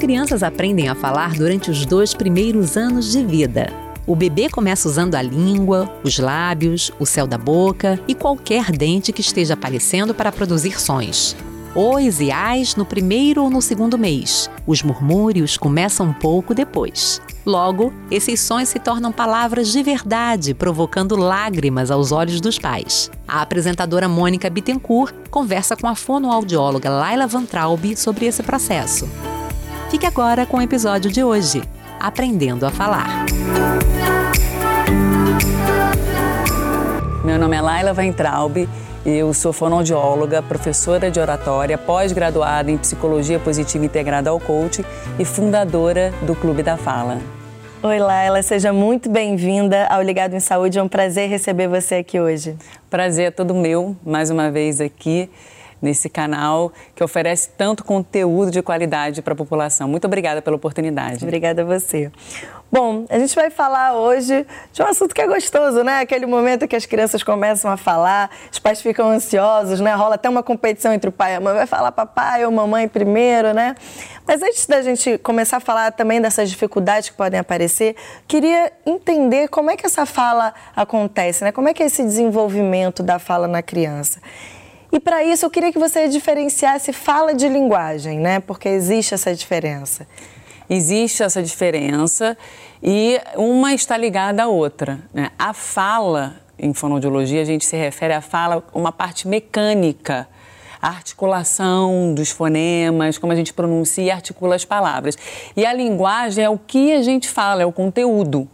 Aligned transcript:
crianças 0.00 0.42
aprendem 0.42 0.88
a 0.88 0.94
falar 0.94 1.34
durante 1.34 1.70
os 1.70 1.84
dois 1.84 2.14
primeiros 2.14 2.74
anos 2.74 3.12
de 3.12 3.22
vida. 3.22 3.70
O 4.06 4.16
bebê 4.16 4.48
começa 4.48 4.88
usando 4.88 5.14
a 5.14 5.20
língua, 5.20 5.94
os 6.02 6.18
lábios, 6.18 6.90
o 6.98 7.04
céu 7.04 7.26
da 7.26 7.36
boca 7.36 8.00
e 8.08 8.14
qualquer 8.14 8.72
dente 8.72 9.12
que 9.12 9.20
esteja 9.20 9.52
aparecendo 9.52 10.14
para 10.14 10.32
produzir 10.32 10.80
sons. 10.80 11.36
Ois 11.74 12.18
e 12.18 12.32
ais 12.32 12.74
no 12.74 12.86
primeiro 12.86 13.44
ou 13.44 13.50
no 13.50 13.60
segundo 13.60 13.98
mês. 13.98 14.50
Os 14.66 14.82
murmúrios 14.82 15.58
começam 15.58 16.06
um 16.06 16.12
pouco 16.14 16.54
depois. 16.54 17.20
Logo, 17.44 17.92
esses 18.10 18.40
sons 18.40 18.70
se 18.70 18.78
tornam 18.78 19.12
palavras 19.12 19.70
de 19.70 19.82
verdade, 19.82 20.54
provocando 20.54 21.14
lágrimas 21.14 21.90
aos 21.90 22.10
olhos 22.10 22.40
dos 22.40 22.58
pais. 22.58 23.10
A 23.28 23.42
apresentadora 23.42 24.08
Mônica 24.08 24.48
Bittencourt 24.48 25.14
conversa 25.30 25.76
com 25.76 25.86
a 25.86 25.94
fonoaudióloga 25.94 26.88
Laila 26.88 27.26
Van 27.26 27.44
Traub 27.44 27.94
sobre 27.96 28.24
esse 28.24 28.42
processo. 28.42 29.06
Fique 29.90 30.06
agora 30.06 30.46
com 30.46 30.58
o 30.58 30.62
episódio 30.62 31.10
de 31.10 31.24
hoje, 31.24 31.64
Aprendendo 31.98 32.64
a 32.64 32.70
Falar. 32.70 33.26
Meu 37.24 37.36
nome 37.36 37.56
é 37.56 37.60
Laila 37.60 37.92
Weintraub, 37.92 38.68
eu 39.04 39.34
sou 39.34 39.52
fonoaudióloga, 39.52 40.40
professora 40.42 41.10
de 41.10 41.18
oratória, 41.18 41.76
pós-graduada 41.76 42.70
em 42.70 42.78
Psicologia 42.78 43.40
Positiva 43.40 43.84
Integrada 43.84 44.30
ao 44.30 44.38
Coach 44.38 44.86
e 45.18 45.24
fundadora 45.24 46.14
do 46.22 46.36
Clube 46.36 46.62
da 46.62 46.76
Fala. 46.76 47.18
Oi, 47.82 47.98
Laila, 47.98 48.44
seja 48.44 48.72
muito 48.72 49.10
bem-vinda 49.10 49.88
ao 49.88 50.02
Ligado 50.02 50.36
em 50.36 50.40
Saúde. 50.40 50.78
É 50.78 50.82
um 50.82 50.88
prazer 50.88 51.28
receber 51.28 51.66
você 51.66 51.96
aqui 51.96 52.20
hoje. 52.20 52.56
Prazer 52.88 53.26
é 53.26 53.30
todo 53.32 53.56
meu, 53.56 53.96
mais 54.04 54.30
uma 54.30 54.52
vez 54.52 54.80
aqui 54.80 55.28
nesse 55.80 56.08
canal 56.08 56.72
que 56.94 57.02
oferece 57.02 57.50
tanto 57.56 57.84
conteúdo 57.84 58.50
de 58.50 58.62
qualidade 58.62 59.22
para 59.22 59.32
a 59.32 59.36
população. 59.36 59.88
Muito 59.88 60.06
obrigada 60.06 60.42
pela 60.42 60.56
oportunidade. 60.56 61.24
Obrigada 61.24 61.62
a 61.62 61.64
você. 61.64 62.10
Bom, 62.72 63.04
a 63.10 63.18
gente 63.18 63.34
vai 63.34 63.50
falar 63.50 63.94
hoje 63.94 64.46
de 64.72 64.80
um 64.80 64.86
assunto 64.86 65.12
que 65.12 65.20
é 65.20 65.26
gostoso, 65.26 65.82
né? 65.82 65.98
Aquele 65.98 66.24
momento 66.24 66.68
que 66.68 66.76
as 66.76 66.86
crianças 66.86 67.20
começam 67.20 67.68
a 67.68 67.76
falar, 67.76 68.30
os 68.50 68.60
pais 68.60 68.80
ficam 68.80 69.10
ansiosos, 69.10 69.80
né? 69.80 69.92
Rola 69.94 70.14
até 70.14 70.28
uma 70.28 70.42
competição 70.42 70.92
entre 70.92 71.08
o 71.08 71.12
pai 71.12 71.32
e 71.32 71.36
a 71.36 71.40
mãe. 71.40 71.52
Vai 71.52 71.66
falar 71.66 71.90
papai 71.90 72.46
ou 72.46 72.52
mamãe 72.52 72.86
primeiro, 72.86 73.52
né? 73.52 73.74
Mas 74.24 74.40
antes 74.40 74.66
da 74.66 74.82
gente 74.82 75.18
começar 75.18 75.56
a 75.56 75.60
falar 75.60 75.90
também 75.90 76.20
dessas 76.20 76.48
dificuldades 76.48 77.10
que 77.10 77.16
podem 77.16 77.40
aparecer, 77.40 77.96
queria 78.28 78.72
entender 78.86 79.48
como 79.48 79.68
é 79.72 79.76
que 79.76 79.84
essa 79.84 80.06
fala 80.06 80.54
acontece, 80.76 81.42
né? 81.42 81.50
Como 81.50 81.68
é 81.68 81.74
que 81.74 81.82
é 81.82 81.86
esse 81.86 82.04
desenvolvimento 82.04 83.02
da 83.02 83.18
fala 83.18 83.48
na 83.48 83.62
criança. 83.62 84.20
E 84.92 84.98
para 84.98 85.22
isso 85.24 85.46
eu 85.46 85.50
queria 85.50 85.72
que 85.72 85.78
você 85.78 86.08
diferenciasse 86.08 86.92
fala 86.92 87.32
de 87.32 87.48
linguagem, 87.48 88.18
né? 88.18 88.40
Porque 88.40 88.68
existe 88.68 89.14
essa 89.14 89.34
diferença. 89.34 90.06
Existe 90.68 91.22
essa 91.22 91.42
diferença 91.42 92.36
e 92.82 93.20
uma 93.36 93.72
está 93.74 93.96
ligada 93.96 94.44
à 94.44 94.46
outra. 94.46 95.00
Né? 95.12 95.30
A 95.38 95.52
fala, 95.52 96.36
em 96.58 96.72
fonoaudiologia, 96.72 97.42
a 97.42 97.44
gente 97.44 97.64
se 97.64 97.76
refere 97.76 98.14
à 98.14 98.20
fala 98.20 98.62
uma 98.72 98.92
parte 98.92 99.26
mecânica, 99.26 100.28
a 100.80 100.88
articulação 100.88 102.14
dos 102.14 102.30
fonemas, 102.30 103.18
como 103.18 103.32
a 103.32 103.36
gente 103.36 103.52
pronuncia 103.52 104.04
e 104.04 104.10
articula 104.10 104.54
as 104.54 104.64
palavras. 104.64 105.16
E 105.56 105.66
a 105.66 105.72
linguagem 105.72 106.44
é 106.44 106.50
o 106.50 106.58
que 106.58 106.92
a 106.92 107.02
gente 107.02 107.28
fala, 107.28 107.62
é 107.62 107.66
o 107.66 107.72
conteúdo 107.72 108.48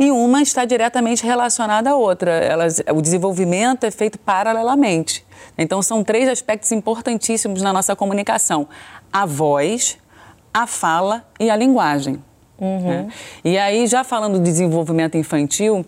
e 0.00 0.10
uma 0.10 0.40
está 0.40 0.64
diretamente 0.64 1.26
relacionada 1.26 1.90
à 1.90 1.94
outra. 1.94 2.30
Elas, 2.30 2.82
o 2.90 3.02
desenvolvimento 3.02 3.84
é 3.84 3.90
feito 3.90 4.18
paralelamente. 4.18 5.22
Então, 5.58 5.82
são 5.82 6.02
três 6.02 6.26
aspectos 6.26 6.72
importantíssimos 6.72 7.60
na 7.60 7.70
nossa 7.70 7.94
comunicação: 7.94 8.66
a 9.12 9.26
voz, 9.26 9.98
a 10.54 10.66
fala 10.66 11.22
e 11.38 11.50
a 11.50 11.54
linguagem. 11.54 12.18
Uhum. 12.58 12.80
Né? 12.80 13.08
E 13.44 13.58
aí, 13.58 13.86
já 13.86 14.02
falando 14.02 14.38
do 14.38 14.42
desenvolvimento 14.42 15.18
infantil, 15.18 15.84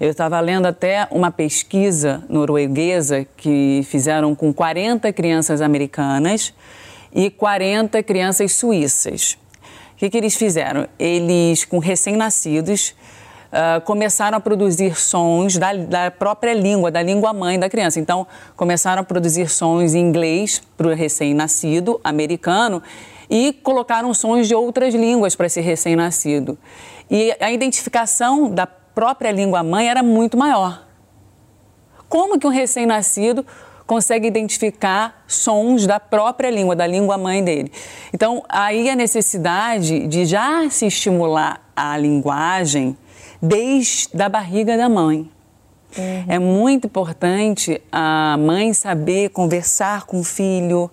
eu 0.00 0.10
estava 0.10 0.40
lendo 0.40 0.64
até 0.64 1.06
uma 1.10 1.30
pesquisa 1.30 2.24
norueguesa 2.30 3.26
que 3.36 3.82
fizeram 3.84 4.34
com 4.34 4.50
40 4.50 5.12
crianças 5.12 5.60
americanas 5.60 6.54
e 7.14 7.28
40 7.28 8.02
crianças 8.02 8.52
suíças. 8.52 9.36
O 9.92 9.96
que, 9.96 10.08
que 10.08 10.16
eles 10.16 10.36
fizeram? 10.36 10.88
Eles, 10.98 11.66
com 11.66 11.78
recém-nascidos, 11.78 12.94
uh, 13.52 13.80
começaram 13.82 14.38
a 14.38 14.40
produzir 14.40 14.98
sons 14.98 15.58
da, 15.58 15.74
da, 15.74 16.10
própria 16.10 16.54
língua, 16.54 16.90
da 16.90 17.02
língua 17.02 17.32
mãe 17.32 17.58
da 17.58 17.68
criança. 17.68 18.00
Então, 18.00 18.26
começaram 18.56 19.02
a 19.02 19.04
produzir 19.04 19.48
sons 19.48 19.94
em 19.94 20.00
inglês 20.00 20.62
para 20.76 20.88
o 20.88 20.94
recém-nascido 20.94 22.00
americano 22.02 22.82
e 23.28 23.52
colocaram 23.52 24.12
sons 24.14 24.48
de 24.48 24.54
outras 24.54 24.94
línguas 24.94 25.36
para 25.36 25.46
esse 25.46 25.60
recém-nascido. 25.60 26.58
E 27.10 27.36
a 27.40 27.52
identificação 27.52 28.50
da 28.50 28.66
própria 28.66 29.30
língua 29.30 29.62
mãe 29.62 29.88
era 29.88 30.02
muito 30.02 30.36
maior. 30.36 30.86
Como 32.08 32.38
que 32.38 32.46
um 32.46 32.50
recém-nascido 32.50 33.44
consegue 33.86 34.26
identificar 34.26 35.24
sons 35.26 35.86
da 35.86 35.98
própria 36.00 36.50
língua, 36.50 36.74
da 36.74 36.86
língua 36.86 37.18
mãe 37.18 37.42
dele. 37.44 37.70
Então, 38.12 38.42
aí 38.48 38.88
a 38.88 38.96
necessidade 38.96 40.06
de 40.06 40.24
já 40.24 40.68
se 40.70 40.86
estimular 40.86 41.60
a 41.74 41.96
linguagem 41.96 42.96
desde 43.42 44.22
a 44.22 44.28
barriga 44.28 44.76
da 44.76 44.88
mãe. 44.88 45.28
Uhum. 45.98 46.24
É 46.28 46.38
muito 46.38 46.86
importante 46.86 47.82
a 47.90 48.36
mãe 48.38 48.72
saber 48.72 49.30
conversar 49.30 50.06
com 50.06 50.20
o 50.20 50.24
filho 50.24 50.90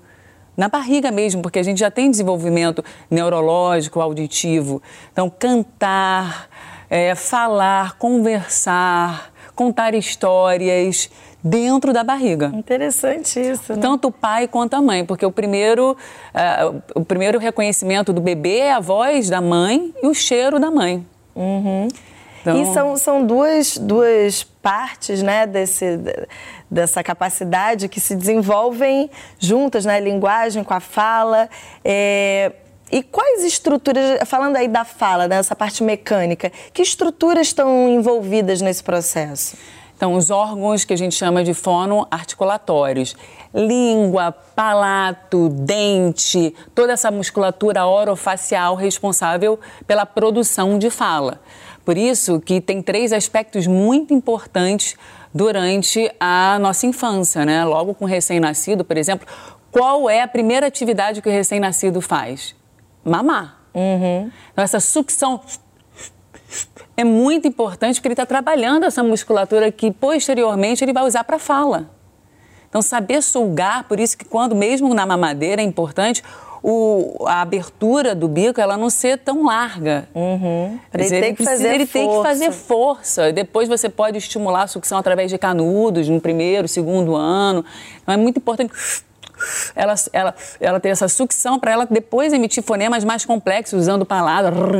na 0.57 0.67
barriga 0.67 1.09
mesmo, 1.09 1.41
porque 1.41 1.59
a 1.59 1.63
gente 1.63 1.79
já 1.79 1.89
tem 1.89 2.11
desenvolvimento 2.11 2.83
neurológico, 3.09 4.01
auditivo. 4.01 4.81
Então, 5.13 5.29
cantar, 5.29 6.49
é, 6.89 7.15
falar, 7.15 7.97
conversar, 7.97 9.31
contar 9.55 9.93
histórias 9.93 11.09
dentro 11.41 11.93
da 11.93 12.03
barriga. 12.03 12.51
Interessante 12.53 13.39
isso. 13.39 13.73
Né? 13.73 13.79
Tanto 13.81 14.09
o 14.09 14.11
pai 14.11 14.49
quanto 14.49 14.73
a 14.73 14.81
mãe, 14.81 15.05
porque 15.05 15.25
o 15.25 15.31
primeiro, 15.31 15.91
uh, 15.93 16.81
o 16.93 17.05
primeiro 17.05 17.39
reconhecimento 17.39 18.11
do 18.11 18.19
bebê 18.19 18.57
é 18.57 18.73
a 18.73 18.81
voz 18.81 19.29
da 19.29 19.39
mãe 19.39 19.93
e 20.03 20.07
o 20.07 20.13
cheiro 20.13 20.59
da 20.59 20.69
mãe. 20.69 21.05
Uhum. 21.33 21.87
Então... 22.41 22.61
E 22.61 22.73
são, 22.73 22.97
são 22.97 23.25
duas, 23.25 23.77
duas 23.77 24.43
partes 24.43 25.21
né, 25.21 25.45
desse, 25.45 25.99
dessa 26.69 27.03
capacidade 27.03 27.87
que 27.87 27.99
se 27.99 28.15
desenvolvem 28.15 29.09
juntas, 29.39 29.85
né? 29.85 29.99
Linguagem 29.99 30.63
com 30.63 30.73
a 30.73 30.79
fala. 30.79 31.49
É... 31.83 32.51
E 32.91 33.03
quais 33.03 33.43
estruturas, 33.43 34.27
falando 34.27 34.55
aí 34.55 34.67
da 34.67 34.83
fala, 34.83 35.27
dessa 35.27 35.55
parte 35.55 35.83
mecânica, 35.83 36.51
que 36.73 36.81
estruturas 36.81 37.47
estão 37.47 37.87
envolvidas 37.87 38.61
nesse 38.61 38.83
processo? 38.83 39.55
Então, 39.99 40.15
os 40.15 40.31
órgãos 40.31 40.85
que 40.85 40.93
a 40.93 40.97
gente 40.97 41.13
chama 41.13 41.43
de 41.43 41.53
fonoarticulatórios. 41.53 43.17
Língua, 43.53 44.31
palato, 44.31 45.49
dente, 45.49 46.55
toda 46.73 46.93
essa 46.93 47.11
musculatura 47.11 47.85
orofacial 47.85 48.75
responsável 48.75 49.59
pela 49.85 50.05
produção 50.05 50.79
de 50.79 50.89
fala. 50.89 51.41
Por 51.89 51.97
isso 51.97 52.39
que 52.39 52.61
tem 52.61 52.83
três 52.83 53.11
aspectos 53.11 53.65
muito 53.65 54.13
importantes 54.13 54.95
durante 55.33 56.07
a 56.19 56.59
nossa 56.59 56.85
infância, 56.85 57.43
né? 57.43 57.65
Logo 57.65 57.95
com 57.95 58.05
o 58.05 58.07
recém-nascido, 58.07 58.85
por 58.85 58.95
exemplo, 58.95 59.27
qual 59.71 60.07
é 60.07 60.21
a 60.21 60.27
primeira 60.27 60.67
atividade 60.67 61.19
que 61.19 61.27
o 61.27 61.31
recém-nascido 61.31 61.99
faz? 61.99 62.55
Mamar. 63.03 63.57
Uhum. 63.73 64.29
Então, 64.51 64.63
essa 64.63 64.79
sucção 64.79 65.41
é 66.95 67.03
muito 67.03 67.47
importante 67.47 67.95
porque 67.95 68.09
ele 68.09 68.13
está 68.13 68.25
trabalhando 68.27 68.83
essa 68.83 69.01
musculatura 69.01 69.71
que 69.71 69.89
posteriormente 69.89 70.83
ele 70.83 70.93
vai 70.93 71.05
usar 71.05 71.23
para 71.23 71.39
fala. 71.39 71.89
Então, 72.69 72.83
saber 72.83 73.23
sugar, 73.23 73.85
por 73.85 73.99
isso 73.99 74.15
que 74.15 74.25
quando, 74.25 74.55
mesmo 74.55 74.93
na 74.93 75.07
mamadeira, 75.07 75.59
é 75.59 75.65
importante 75.65 76.23
o, 76.61 77.25
a 77.25 77.41
abertura 77.41 78.13
do 78.13 78.27
bico 78.27 78.59
ela 78.59 78.77
não 78.77 78.89
ser 78.89 79.17
tão 79.17 79.45
larga. 79.45 80.07
Uhum. 80.13 80.79
Ele, 80.93 81.03
dizer, 81.03 81.21
tem 81.21 81.35
que 81.35 81.43
precisa, 81.43 81.63
fazer 81.63 81.75
ele 81.75 81.85
força. 81.85 81.99
tem 81.99 82.09
que 82.09 82.23
fazer 82.23 82.51
força. 82.51 83.31
Depois 83.31 83.69
você 83.69 83.89
pode 83.89 84.17
estimular 84.17 84.63
a 84.63 84.67
sucção 84.67 84.97
através 84.97 85.29
de 85.29 85.37
canudos 85.37 86.09
no 86.09 86.19
primeiro, 86.19 86.67
segundo 86.67 87.15
ano. 87.15 87.63
Então 88.01 88.13
é 88.13 88.17
muito 88.17 88.37
importante 88.37 88.73
ela, 89.75 89.95
ela, 90.11 90.35
ela 90.59 90.79
ter 90.79 90.89
essa 90.89 91.07
sucção 91.07 91.59
para 91.59 91.71
ela 91.71 91.85
depois 91.85 92.33
emitir 92.33 92.63
fonemas 92.63 93.03
mais 93.03 93.25
complexos, 93.25 93.81
usando 93.81 94.05
palavras. 94.05 94.75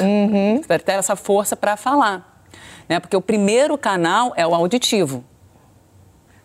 Uhum. 0.00 0.60
Ter 0.84 0.92
essa 0.92 1.16
força 1.16 1.56
para 1.56 1.76
falar. 1.76 2.44
Né? 2.88 3.00
Porque 3.00 3.16
o 3.16 3.20
primeiro 3.20 3.78
canal 3.78 4.32
é 4.36 4.46
o 4.46 4.54
auditivo. 4.54 5.24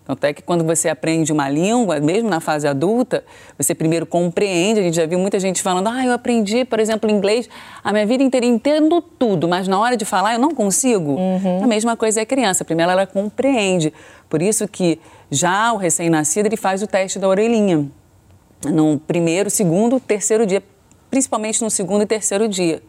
Tanto 0.06 0.24
é 0.24 0.34
que 0.34 0.44
quando 0.44 0.64
você 0.64 0.88
aprende 0.88 1.32
uma 1.32 1.50
língua, 1.50 2.00
mesmo 2.00 2.30
na 2.30 2.40
fase 2.40 2.68
adulta, 2.68 3.24
você 3.58 3.74
primeiro 3.74 4.06
compreende. 4.06 4.80
A 4.80 4.84
gente 4.84 4.96
já 4.96 5.06
viu 5.06 5.18
muita 5.18 5.40
gente 5.40 5.64
falando, 5.64 5.88
ah, 5.88 6.06
eu 6.06 6.14
aprendi, 6.14 6.64
por 6.64 6.80
exemplo, 6.80 7.10
inglês 7.10 7.50
a 7.84 7.92
minha 7.92 8.06
vida 8.06 8.24
inteira, 8.24 8.46
entendo 8.46 9.02
tudo, 9.02 9.48
mas 9.48 9.68
na 9.68 9.80
hora 9.80 9.98
de 9.98 10.06
falar 10.06 10.36
eu 10.36 10.40
não 10.40 10.52
consigo. 10.52 11.14
Uhum. 11.14 11.64
A 11.64 11.68
mesma 11.68 11.98
coisa 11.98 12.20
é 12.20 12.24
a 12.24 12.26
criança. 12.26 12.64
Primeiro 12.64 12.92
ela 12.92 13.08
compreende. 13.08 13.92
Por 14.30 14.42
isso 14.44 14.68
que 14.68 15.00
já 15.32 15.74
o 15.74 15.78
recém-nascido 15.78 16.46
ele 16.46 16.58
faz 16.58 16.84
o 16.84 16.88
teste 16.88 17.18
da 17.18 17.28
orelhinha. 17.28 17.90
No 18.64 19.00
primeiro, 19.00 19.50
segundo, 19.50 20.00
terceiro 20.00 20.46
dia 20.46 20.64
principalmente 21.10 21.64
no 21.64 21.70
segundo 21.70 22.04
e 22.04 22.06
terceiro 22.06 22.48
dia. 22.48 22.82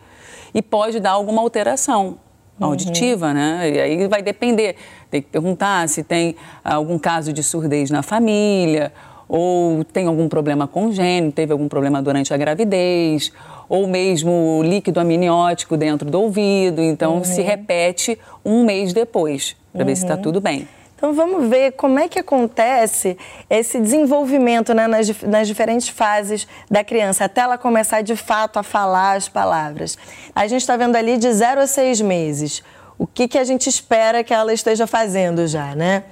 E 0.53 0.61
pode 0.61 0.99
dar 0.99 1.13
alguma 1.13 1.41
alteração 1.41 2.19
auditiva, 2.59 3.29
uhum. 3.29 3.35
né? 3.35 3.71
E 3.71 3.81
aí 3.81 4.09
vai 4.09 4.23
depender. 4.23 4.77
Tem 5.11 5.23
que 5.23 5.29
perguntar 5.29 5.89
se 5.89 6.03
tem 6.03 6.37
algum 6.65 6.99
caso 6.99 7.33
de 7.33 7.43
surdez 7.43 7.91
na 7.91 8.03
família, 8.03 8.93
ou 9.29 9.83
tem 9.85 10.07
algum 10.07 10.29
problema 10.29 10.67
congênito, 10.67 11.35
teve 11.35 11.53
algum 11.53 11.69
problema 11.69 12.01
durante 12.01 12.33
a 12.33 12.37
gravidez, 12.37 13.33
ou 13.69 13.87
mesmo 13.87 14.61
líquido 14.65 15.01
amniótico 15.01 15.77
dentro 15.77 16.09
do 16.09 16.21
ouvido. 16.21 16.83
Então, 16.83 17.17
uhum. 17.17 17.25
se 17.25 17.43
repete 17.43 18.19
um 18.45 18.65
mês 18.65 18.93
depois, 18.93 19.57
para 19.73 19.81
uhum. 19.81 19.87
ver 19.87 19.97
se 19.97 20.03
está 20.03 20.15
uhum. 20.15 20.23
tudo 20.23 20.41
bem. 20.41 20.69
Então 20.97 21.13
vamos 21.13 21.51
ver 21.51 21.73
como 21.73 21.99
é 21.99 22.09
que 22.09 22.19
acontece 22.19 23.19
esse 23.51 23.79
desenvolvimento 23.79 24.73
né, 24.73 24.87
nas, 24.87 25.23
nas, 25.23 25.47
diferentes 25.47 25.91
fases 25.91 26.49
da 26.71 26.83
criança, 26.83 27.27
até 27.27 27.43
ela 27.43 27.59
começar 27.59 28.01
de 28.01 28.17
fato 28.17 28.59
a 28.59 28.63
falar 28.63 29.15
as 29.15 29.29
palavras. 29.29 29.99
A 30.35 30.47
gente 30.47 30.63
está 30.63 30.75
vendo 30.75 30.97
ali 30.97 31.19
de 31.19 31.31
0 31.31 31.61
a 31.61 31.67
6 31.67 32.01
meses. 32.01 32.63
O 32.99 33.07
que, 33.07 33.29
que 33.29 33.39
a 33.39 33.45
gente 33.45 33.69
espera 33.69 34.25
que 34.25 34.33
ela 34.33 34.53
esteja 34.53 34.87
fazendo 34.87 35.47
já, 35.47 35.75
né? 35.75 36.05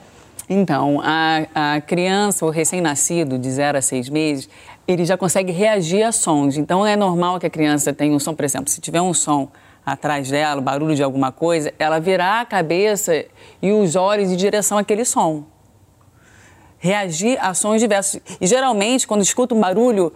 Então, 0.48 1.00
a, 1.02 1.74
a 1.76 1.80
criança, 1.80 2.44
o 2.44 2.50
recém-nascido, 2.50 3.38
de 3.38 3.50
0 3.50 3.78
a 3.78 3.82
6 3.82 4.10
meses, 4.10 4.48
ele 4.86 5.04
já 5.04 5.16
consegue 5.16 5.50
reagir 5.50 6.02
a 6.02 6.12
sons. 6.12 6.58
Então, 6.58 6.86
é 6.86 6.96
normal 6.96 7.40
que 7.40 7.46
a 7.46 7.50
criança 7.50 7.92
tenha 7.92 8.14
um 8.14 8.18
som, 8.18 8.34
por 8.34 8.44
exemplo, 8.44 8.68
se 8.68 8.80
tiver 8.80 9.00
um 9.00 9.14
som 9.14 9.48
atrás 9.84 10.30
dela, 10.30 10.60
barulho 10.60 10.94
de 10.94 11.02
alguma 11.02 11.32
coisa, 11.32 11.72
ela 11.78 11.98
virar 11.98 12.40
a 12.40 12.44
cabeça 12.44 13.24
e 13.62 13.72
os 13.72 13.96
olhos 13.96 14.30
em 14.30 14.36
direção 14.36 14.76
àquele 14.76 15.04
som. 15.04 15.44
Reagir 16.78 17.38
a 17.40 17.54
sons 17.54 17.80
diversos. 17.80 18.20
E 18.38 18.46
geralmente, 18.46 19.06
quando 19.06 19.22
escuta 19.22 19.54
um 19.54 19.60
barulho 19.60 20.12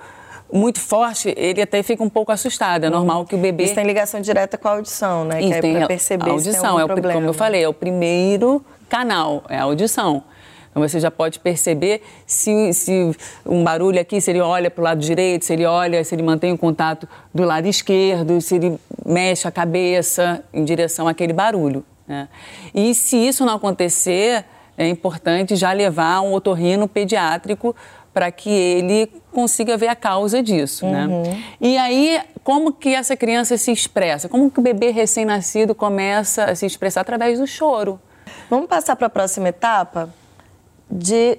muito 0.52 0.80
forte, 0.80 1.32
ele 1.36 1.60
até 1.60 1.82
fica 1.82 2.02
um 2.02 2.08
pouco 2.08 2.32
assustado. 2.32 2.84
É 2.84 2.90
normal 2.90 3.24
que 3.24 3.34
o 3.34 3.38
bebê. 3.38 3.64
Isso 3.64 3.74
tem 3.74 3.84
ligação 3.84 4.20
direta 4.20 4.56
com 4.56 4.68
a 4.68 4.72
audição, 4.72 5.24
né? 5.24 5.40
Isso, 5.40 5.60
que 5.60 5.66
é 5.66 5.78
para 5.78 5.86
perceber 5.86 6.30
a 6.30 6.32
audição, 6.32 6.76
se 6.76 6.80
é 6.80 6.84
o, 6.84 6.86
problema. 6.86 7.14
como 7.14 7.26
eu 7.26 7.34
falei, 7.34 7.62
é 7.62 7.68
o 7.68 7.74
primeiro 7.74 8.64
canal, 8.88 9.44
é 9.48 9.58
a 9.58 9.62
audição. 9.64 10.22
Então 10.70 10.86
você 10.86 11.00
já 11.00 11.10
pode 11.10 11.40
perceber 11.40 12.02
se, 12.26 12.72
se 12.72 13.16
um 13.44 13.64
barulho 13.64 14.00
aqui, 14.00 14.20
se 14.20 14.30
ele 14.30 14.40
olha 14.40 14.70
para 14.70 14.80
o 14.80 14.84
lado 14.84 15.00
direito, 15.00 15.44
se 15.44 15.52
ele 15.52 15.64
olha, 15.64 16.04
se 16.04 16.14
ele 16.14 16.22
mantém 16.22 16.52
o 16.52 16.58
contato 16.58 17.08
do 17.34 17.42
lado 17.42 17.66
esquerdo, 17.66 18.40
se 18.40 18.56
ele 18.56 18.78
mexe 19.04 19.48
a 19.48 19.50
cabeça 19.50 20.42
em 20.52 20.64
direção 20.64 21.08
àquele 21.08 21.32
barulho. 21.32 21.84
Né? 22.06 22.28
E 22.74 22.94
se 22.94 23.16
isso 23.16 23.44
não 23.44 23.56
acontecer, 23.56 24.44
é 24.76 24.88
importante 24.88 25.56
já 25.56 25.72
levar 25.72 26.20
um 26.20 26.32
otorrino 26.32 26.86
pediátrico 26.86 27.74
para 28.12 28.30
que 28.30 28.50
ele 28.50 29.12
consiga 29.32 29.76
ver 29.76 29.88
a 29.88 29.96
causa 29.96 30.42
disso, 30.42 30.86
né? 30.86 31.06
uhum. 31.06 31.22
né? 31.22 31.42
E 31.60 31.76
aí, 31.76 32.20
como 32.42 32.72
que 32.72 32.94
essa 32.94 33.16
criança 33.16 33.56
se 33.56 33.70
expressa? 33.70 34.28
Como 34.28 34.50
que 34.50 34.58
o 34.58 34.62
bebê 34.62 34.90
recém-nascido 34.90 35.74
começa 35.74 36.44
a 36.44 36.54
se 36.54 36.66
expressar 36.66 37.02
através 37.02 37.38
do 37.38 37.46
choro? 37.46 38.00
Vamos 38.50 38.66
passar 38.66 38.96
para 38.96 39.06
a 39.06 39.10
próxima 39.10 39.48
etapa? 39.48 40.12
de 40.90 41.38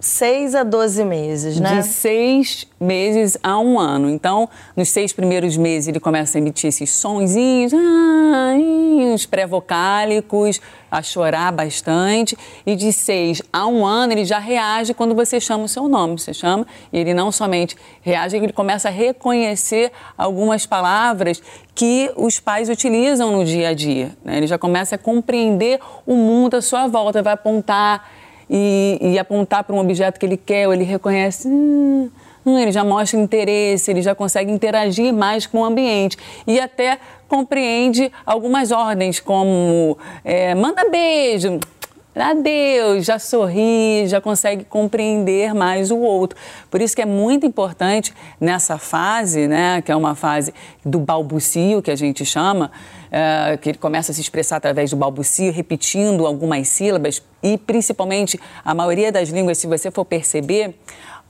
6 0.00 0.54
a 0.54 0.62
12 0.62 1.04
meses, 1.04 1.60
né? 1.60 1.76
De 1.76 1.86
seis 1.86 2.66
meses 2.80 3.36
a 3.42 3.58
um 3.58 3.78
ano. 3.78 4.08
Então, 4.08 4.48
nos 4.74 4.88
seis 4.88 5.12
primeiros 5.12 5.56
meses, 5.58 5.88
ele 5.88 6.00
começa 6.00 6.38
a 6.38 6.40
emitir 6.40 6.68
esses 6.68 6.90
sonzinhos, 6.90 7.72
ah, 7.74 8.54
os 9.14 9.26
pré-vocálicos, 9.26 10.58
a 10.90 11.02
chorar 11.02 11.52
bastante. 11.52 12.36
E 12.64 12.74
de 12.74 12.92
seis 12.92 13.42
a 13.52 13.66
um 13.66 13.84
ano, 13.84 14.14
ele 14.14 14.24
já 14.24 14.38
reage 14.38 14.94
quando 14.94 15.14
você 15.14 15.38
chama 15.38 15.64
o 15.64 15.68
seu 15.68 15.86
nome. 15.86 16.18
Você 16.18 16.32
chama, 16.32 16.66
e 16.90 16.98
ele 16.98 17.12
não 17.12 17.30
somente 17.30 17.76
reage, 18.00 18.38
ele 18.38 18.54
começa 18.54 18.88
a 18.88 18.90
reconhecer 18.90 19.92
algumas 20.16 20.64
palavras 20.64 21.42
que 21.74 22.10
os 22.16 22.40
pais 22.40 22.70
utilizam 22.70 23.32
no 23.32 23.44
dia 23.44 23.68
a 23.68 23.74
dia. 23.74 24.16
Né? 24.24 24.38
Ele 24.38 24.46
já 24.46 24.56
começa 24.56 24.94
a 24.94 24.98
compreender 24.98 25.78
o 26.06 26.14
mundo 26.14 26.54
à 26.54 26.62
sua 26.62 26.86
volta, 26.86 27.22
vai 27.22 27.34
apontar 27.34 28.19
e, 28.50 28.98
e 29.00 29.18
apontar 29.18 29.62
para 29.62 29.76
um 29.76 29.78
objeto 29.78 30.18
que 30.18 30.26
ele 30.26 30.36
quer, 30.36 30.66
ou 30.66 30.74
ele 30.74 30.82
reconhece, 30.82 31.46
hum, 31.46 32.10
hum, 32.44 32.58
ele 32.58 32.72
já 32.72 32.82
mostra 32.82 33.18
interesse, 33.18 33.92
ele 33.92 34.02
já 34.02 34.12
consegue 34.12 34.50
interagir 34.50 35.14
mais 35.14 35.46
com 35.46 35.60
o 35.60 35.64
ambiente 35.64 36.18
e 36.46 36.58
até 36.58 36.98
compreende 37.28 38.10
algumas 38.26 38.72
ordens, 38.72 39.20
como 39.20 39.96
é, 40.24 40.52
manda 40.52 40.90
beijo, 40.90 41.60
adeus, 42.14 43.06
já 43.06 43.20
sorri, 43.20 44.06
já 44.08 44.20
consegue 44.20 44.64
compreender 44.64 45.54
mais 45.54 45.92
o 45.92 45.98
outro. 45.98 46.36
Por 46.68 46.82
isso 46.82 46.96
que 46.96 47.02
é 47.02 47.06
muito 47.06 47.46
importante 47.46 48.12
nessa 48.40 48.78
fase, 48.78 49.46
né, 49.46 49.80
que 49.80 49.92
é 49.92 49.96
uma 49.96 50.16
fase 50.16 50.52
do 50.84 50.98
balbucio, 50.98 51.80
que 51.80 51.90
a 51.90 51.96
gente 51.96 52.24
chama, 52.24 52.72
é, 53.10 53.56
que 53.56 53.70
ele 53.70 53.78
começa 53.78 54.12
a 54.12 54.14
se 54.14 54.20
expressar 54.20 54.56
através 54.56 54.90
do 54.90 54.96
balbucio, 54.96 55.52
repetindo 55.52 56.26
algumas 56.26 56.68
sílabas, 56.68 57.22
e 57.42 57.58
principalmente 57.58 58.38
a 58.64 58.74
maioria 58.74 59.10
das 59.10 59.28
línguas, 59.28 59.58
se 59.58 59.66
você 59.66 59.90
for 59.90 60.04
perceber, 60.04 60.78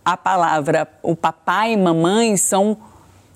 a 0.04 0.16
palavra 0.16 0.88
o 1.02 1.14
papai 1.14 1.72
e 1.72 1.76
mamãe 1.76 2.36
são 2.36 2.76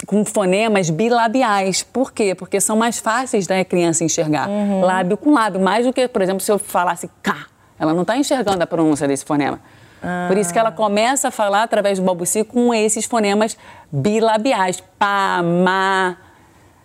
com 0.06 0.25
fonemas 0.25 0.91
bilabiais. 0.91 1.82
Por 1.82 2.12
quê? 2.12 2.35
Porque 2.35 2.61
são 2.61 2.76
mais 2.76 2.99
fáceis 2.99 3.46
da 3.46 3.64
criança 3.64 4.05
enxergar. 4.05 4.49
Uhum. 4.49 4.81
Lábio 4.81 5.17
com 5.17 5.32
lábio. 5.32 5.61
Mais 5.61 5.87
do 5.87 5.93
que, 5.93 6.06
por 6.08 6.20
exemplo, 6.20 6.41
se 6.41 6.52
eu 6.52 6.58
falasse 6.58 7.08
cá. 7.23 7.46
Ela 7.79 7.94
não 7.94 8.02
está 8.02 8.17
enxergando 8.17 8.62
a 8.62 8.67
pronúncia 8.67 9.08
desse 9.08 9.25
fonema. 9.25 9.61
Ah. 10.02 10.26
Por 10.29 10.37
isso 10.37 10.52
que 10.52 10.58
ela 10.58 10.70
começa 10.70 11.29
a 11.29 11.31
falar 11.31 11.62
através 11.62 11.99
do 11.99 12.05
balbucio 12.05 12.44
com 12.44 12.73
esses 12.75 13.05
fonemas 13.06 13.56
bilabiais. 13.91 14.82
Pá, 14.99 15.43
má, 15.43 16.17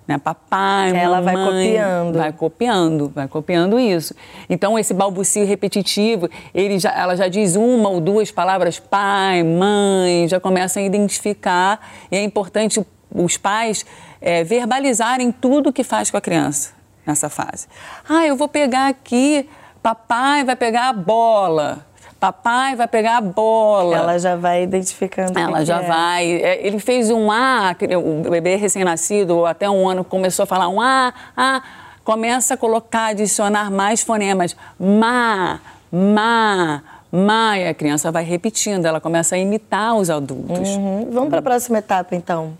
né? 0.10 0.18
Papai, 0.18 0.90
Ela 0.98 1.22
mamãe, 1.22 1.36
vai 1.36 1.46
copiando. 1.46 2.18
Vai 2.18 2.34
copiando, 2.34 3.10
vai 3.10 3.28
copiando 3.28 3.80
isso. 3.80 4.16
Então, 4.50 4.78
esse 4.78 4.92
balbucio 4.92 5.46
repetitivo, 5.46 6.28
ele 6.52 6.80
já, 6.80 6.92
ela 6.98 7.16
já 7.16 7.28
diz 7.28 7.56
uma 7.56 7.90
ou 7.90 8.02
duas 8.02 8.32
palavras, 8.32 8.80
pai, 8.80 9.44
mãe, 9.44 10.28
já 10.28 10.40
começa 10.40 10.80
a 10.80 10.82
identificar. 10.84 11.80
E 12.12 12.18
é 12.18 12.24
importante 12.24 12.84
os 13.14 13.38
pais 13.38 13.86
é, 14.20 14.44
verbalizarem 14.44 15.32
tudo 15.32 15.70
o 15.70 15.74
que 15.74 15.84
faz 15.84 16.10
com 16.10 16.18
a 16.18 16.22
criança 16.22 16.72
nessa 17.06 17.30
fase. 17.30 17.68
Ah, 18.10 18.26
eu 18.26 18.36
vou 18.36 18.48
pegar 18.48 18.88
aqui, 18.88 19.48
papai 19.84 20.44
vai 20.44 20.56
pegar 20.56 20.90
a 20.90 20.94
bola. 20.94 21.86
Papai 22.20 22.76
vai 22.76 22.88
pegar 22.88 23.18
a 23.18 23.22
bola. 23.22 23.96
Ela 23.96 24.20
já 24.20 24.36
vai 24.36 24.64
identificando. 24.64 25.40
Ela 25.40 25.64
já 25.64 25.82
é. 25.82 25.88
vai. 25.88 26.26
Ele 26.62 26.78
fez 26.78 27.10
um 27.10 27.32
A, 27.32 27.74
o 27.98 28.30
bebê 28.30 28.56
recém-nascido, 28.56 29.46
até 29.46 29.70
um 29.70 29.88
ano, 29.88 30.04
começou 30.04 30.44
a 30.44 30.46
falar 30.46 30.68
um 30.68 30.82
A, 30.82 31.14
A. 31.36 31.64
Começa 32.04 32.56
a 32.56 32.58
colocar, 32.58 33.08
adicionar 33.08 33.72
mais 33.72 34.02
fonemas. 34.02 34.56
Ma, 34.78 35.62
ma, 35.92 36.84
ma. 37.12 37.58
E 37.58 37.68
a 37.68 37.74
criança 37.74 38.12
vai 38.12 38.24
repetindo, 38.24 38.86
ela 38.86 39.00
começa 39.00 39.36
a 39.36 39.38
imitar 39.38 39.96
os 39.96 40.10
adultos. 40.10 40.70
Uhum. 40.70 41.08
Vamos 41.12 41.30
para 41.30 41.40
a 41.40 41.44
próxima 41.44 41.78
etapa, 41.78 42.16
então. 42.16 42.58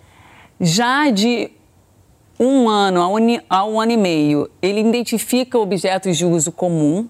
Já 0.62 1.10
de 1.10 1.52
um 2.40 2.70
ano 2.70 3.02
a 3.02 3.08
um, 3.10 3.40
a 3.50 3.66
um 3.66 3.82
ano 3.82 3.92
e 3.92 3.98
meio, 3.98 4.50
ele 4.62 4.80
identifica 4.80 5.58
objetos 5.58 6.16
de 6.16 6.26
uso 6.26 6.52
comum. 6.52 7.10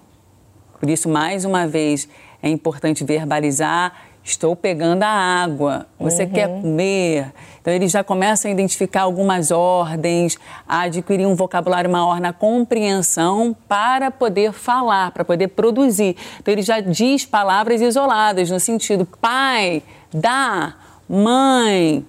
Por 0.80 0.88
isso, 0.90 1.08
mais 1.08 1.44
uma 1.44 1.68
vez, 1.68 2.08
é 2.42 2.48
importante 2.48 3.04
verbalizar. 3.04 3.92
Estou 4.22 4.54
pegando 4.54 5.02
a 5.02 5.08
água. 5.08 5.86
Você 5.98 6.24
uhum. 6.24 6.30
quer 6.30 6.48
comer? 6.48 7.32
Então 7.60 7.72
ele 7.72 7.88
já 7.88 8.04
começa 8.04 8.48
a 8.48 8.50
identificar 8.50 9.02
algumas 9.02 9.50
ordens, 9.50 10.38
a 10.68 10.82
adquirir 10.82 11.26
um 11.26 11.34
vocabulário 11.34 11.90
maior 11.90 12.20
na 12.20 12.32
compreensão 12.32 13.56
para 13.66 14.10
poder 14.10 14.52
falar, 14.52 15.10
para 15.10 15.24
poder 15.24 15.48
produzir. 15.48 16.16
Então 16.38 16.52
ele 16.52 16.62
já 16.62 16.80
diz 16.80 17.24
palavras 17.24 17.80
isoladas 17.80 18.50
no 18.50 18.60
sentido 18.60 19.06
pai, 19.06 19.82
dá, 20.12 20.74
mãe, 21.08 22.04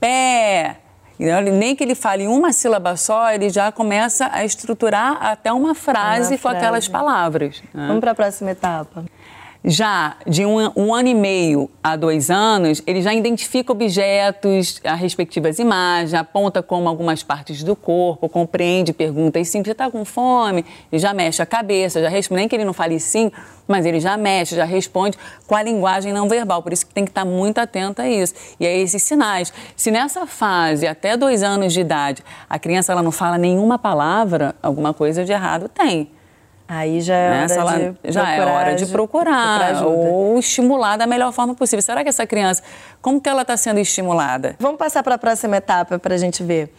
pé. 0.00 0.78
Nem 1.18 1.74
que 1.74 1.82
ele 1.82 1.94
fale 1.94 2.26
uma 2.26 2.52
sílaba 2.52 2.96
só, 2.96 3.32
ele 3.32 3.48
já 3.48 3.72
começa 3.72 4.28
a 4.30 4.44
estruturar 4.44 5.18
até 5.24 5.50
uma 5.50 5.74
frase 5.74 6.34
uma 6.34 6.38
com 6.38 6.42
frase. 6.42 6.56
aquelas 6.58 6.88
palavras. 6.88 7.62
Né? 7.72 7.86
Vamos 7.86 8.00
para 8.00 8.10
a 8.10 8.14
próxima 8.14 8.50
etapa. 8.50 9.04
Já 9.68 10.14
de 10.24 10.46
um, 10.46 10.70
um, 10.76 10.94
ano 10.94 11.08
e 11.08 11.14
meio 11.14 11.68
a 11.82 11.96
dois 11.96 12.30
anos, 12.30 12.80
ele 12.86 13.02
já 13.02 13.12
identifica 13.12 13.72
objetos, 13.72 14.80
as 14.84 15.00
respectivas 15.00 15.58
imagens, 15.58 16.14
aponta 16.14 16.62
como 16.62 16.88
algumas 16.88 17.24
partes 17.24 17.64
do 17.64 17.74
corpo, 17.74 18.28
compreende 18.28 18.92
perguntas 18.92 19.48
simples. 19.48 19.72
Está 19.72 19.90
com 19.90 20.04
fome? 20.04 20.64
Ele 20.92 21.00
já 21.00 21.12
mexe 21.12 21.42
a 21.42 21.46
cabeça, 21.46 22.00
já 22.00 22.08
responde. 22.08 22.42
Nem 22.42 22.48
que 22.48 22.54
ele 22.54 22.64
não 22.64 22.72
fale 22.72 23.00
sim, 23.00 23.32
mas 23.66 23.84
ele 23.84 23.98
já 23.98 24.16
mexe, 24.16 24.54
já 24.54 24.64
responde 24.64 25.18
com 25.48 25.56
a 25.56 25.64
linguagem 25.64 26.12
não 26.12 26.28
verbal. 26.28 26.62
Por 26.62 26.72
isso 26.72 26.86
que 26.86 26.94
tem 26.94 27.04
que 27.04 27.10
estar 27.10 27.24
muito 27.24 27.58
atento 27.58 28.00
a 28.00 28.08
isso. 28.08 28.34
E 28.60 28.66
a 28.68 28.70
esses 28.70 29.02
sinais. 29.02 29.52
Se 29.74 29.90
nessa 29.90 30.28
fase, 30.28 30.86
até 30.86 31.16
dois 31.16 31.42
anos 31.42 31.72
de 31.72 31.80
idade, 31.80 32.22
a 32.48 32.56
criança 32.56 32.92
ela 32.92 33.02
não 33.02 33.10
fala 33.10 33.36
nenhuma 33.36 33.80
palavra, 33.80 34.54
alguma 34.62 34.94
coisa 34.94 35.24
de 35.24 35.32
errado 35.32 35.68
tem. 35.68 36.08
Aí 36.68 37.00
já 37.00 37.14
é 37.14 37.30
Nessa, 37.30 37.64
hora 37.64 37.80
ela, 37.80 37.96
de 38.02 38.12
já 38.12 38.28
é 38.28 38.44
hora 38.44 38.74
de 38.74 38.86
procurar, 38.86 39.60
procurar 39.60 39.86
ou 39.86 40.38
estimular 40.38 40.96
da 40.96 41.06
melhor 41.06 41.32
forma 41.32 41.54
possível. 41.54 41.80
Será 41.80 42.02
que 42.02 42.08
essa 42.08 42.26
criança, 42.26 42.60
como 43.00 43.20
que 43.20 43.28
ela 43.28 43.42
está 43.42 43.56
sendo 43.56 43.78
estimulada? 43.78 44.56
Vamos 44.58 44.76
passar 44.76 45.04
para 45.04 45.14
a 45.14 45.18
próxima 45.18 45.56
etapa 45.56 45.96
para 45.98 46.14
a 46.14 46.18
gente 46.18 46.42
ver. 46.42 46.72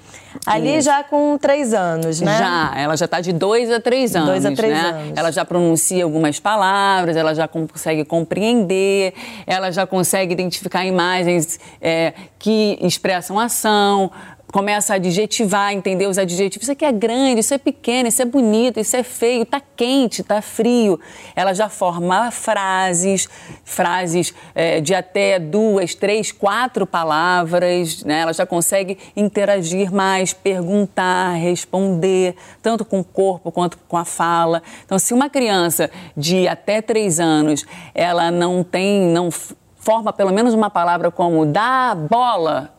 Ali 0.46 0.82
já 0.82 1.03
com 1.03 1.38
três 1.38 1.74
anos, 1.74 2.20
né? 2.20 2.38
Já, 2.38 2.74
ela 2.75 2.98
já 2.98 3.06
está 3.06 3.22
de 3.22 3.32
dois 3.32 3.72
a 3.72 3.79
três 3.79 4.13
anos. 4.13 4.29
Dois 4.29 4.46
a 4.46 4.51
três 4.51 4.74
né? 4.74 4.89
anos. 4.89 5.17
Ela 5.17 5.32
já 5.32 5.46
pronuncia 5.46 6.03
algumas 6.03 6.38
palavras, 6.38 7.15
ela 7.15 7.34
já 7.34 7.48
consegue 7.48 8.03
compreender, 8.03 9.13
ela 9.46 9.72
já 9.72 9.88
consegue 9.88 10.34
identificar 10.34 10.86
imagens 10.86 11.60
é, 11.82 12.13
que 12.38 12.77
expressam 12.82 13.39
ação, 13.39 14.12
começa 14.51 14.94
a 14.94 14.96
adjetivar, 14.96 15.74
entender 15.74 16.08
os 16.08 16.18
adjetivos. 16.18 16.63
Isso 16.63 16.72
aqui 16.72 16.86
é 16.86 16.92
grande, 16.92 17.42
isso 17.42 17.54
é 17.54 17.58
pequeno, 17.58 18.08
isso 18.08 18.22
é 18.22 18.25
bonito, 18.25 18.80
isso 18.80 18.96
é 18.96 19.04
feio, 19.04 19.46
tá 19.46 19.62
quente, 19.75 20.24
tá 20.24 20.42
frio. 20.42 21.00
Ela 21.36 21.54
já 21.54 21.68
forma 21.68 22.32
frases, 22.32 23.27
frases 23.63 24.34
é, 24.56 24.80
de 24.80 24.96
até 24.96 25.38
duas, 25.38 25.94
três, 25.94 26.32
quatro 26.32 26.88
palavras. 26.88 28.04
Né? 28.04 28.22
Ela 28.22 28.34
já 28.34 28.46
consegue 28.46 28.98
interagir 29.16 29.94
mais, 29.94 30.32
perguntar, 30.34 31.34
responder, 31.34 32.36
tanto 32.62 32.86
com 32.86 33.00
o 33.00 33.04
corpo 33.04 33.51
quanto 33.51 33.77
com 33.88 33.98
a 33.98 34.06
fala. 34.06 34.63
Então, 34.86 34.98
se 34.98 35.13
uma 35.13 35.30
criança 35.30 35.92
de 36.16 36.48
até 36.48 36.82
três 36.82 37.20
anos, 37.20 37.66
ela 37.94 38.32
não 38.32 38.63
tem, 38.63 39.01
não 39.01 39.30
forma 39.75 40.12
pelo 40.12 40.34
menos 40.34 40.54
uma 40.54 40.70
palavra 40.70 41.12
como 41.12 41.46
dá 41.46 41.96
bola, 41.96 42.76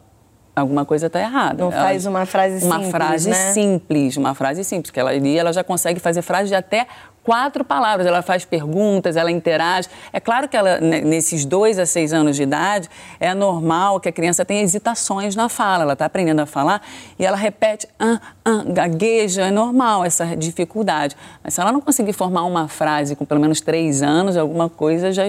alguma 0.61 0.85
coisa 0.85 1.07
está 1.07 1.21
errada. 1.21 1.63
Não 1.63 1.73
ela, 1.73 1.83
faz 1.83 2.07
uma 2.07 2.27
frase 2.27 2.65
uma 2.65 2.77
simples, 2.77 2.91
frase 2.91 3.31
né? 3.31 3.53
simples, 3.53 4.17
uma 4.17 4.35
frase 4.35 4.65
simples, 4.65 4.91
que 4.91 5.01
ela 5.01 5.11
ali 5.11 5.39
ela 5.39 5.53
já 5.53 5.65
consegue 5.65 6.01
fazer 6.01 6.23
frases 6.23 6.49
de 6.49 6.55
até 6.55 6.87
quatro 7.29 7.63
palavras. 7.63 8.07
Ela 8.07 8.23
faz 8.23 8.47
perguntas, 8.47 9.15
ela 9.15 9.31
interage. 9.31 9.87
É 10.15 10.19
claro 10.19 10.49
que 10.49 10.57
ela 10.57 10.81
nesses 10.81 11.45
dois 11.45 11.79
a 11.79 11.85
seis 11.85 12.15
anos 12.15 12.37
de 12.37 12.43
idade 12.43 12.89
é 13.21 13.35
normal 13.35 14.01
que 14.01 14.09
a 14.09 14.13
criança 14.13 14.47
tenha 14.47 14.63
hesitações 14.63 15.37
na 15.37 15.51
fala. 15.51 15.83
Ela 15.83 15.93
está 15.93 16.07
aprendendo 16.07 16.41
a 16.41 16.47
falar 16.47 16.81
e 17.19 17.27
ela 17.27 17.37
repete, 17.37 17.87
ah, 18.01 18.19
ah, 18.43 18.65
gagueja. 18.67 19.43
É 19.43 19.51
normal 19.51 20.07
essa 20.07 20.35
dificuldade. 20.35 21.15
Mas 21.45 21.53
se 21.53 21.61
ela 21.61 21.71
não 21.71 21.83
conseguir 21.83 22.15
formar 22.15 22.45
uma 22.45 22.67
frase 22.67 23.15
com 23.15 23.27
pelo 23.27 23.41
menos 23.41 23.61
três 23.61 24.03
anos, 24.03 24.35
alguma 24.35 24.71
coisa 24.71 25.13
já 25.13 25.25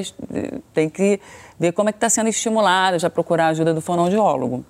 tem 0.73 0.89
que 0.89 1.19
ver 1.59 1.73
como 1.73 1.89
é 1.89 1.91
que 1.91 1.97
está 1.97 2.09
sendo 2.09 2.29
estimulada, 2.29 2.97
já 2.97 3.09
procurar 3.09 3.47
a 3.47 3.49
ajuda 3.49 3.73
do 3.73 3.81
fonoaudiólogo. 3.81 4.63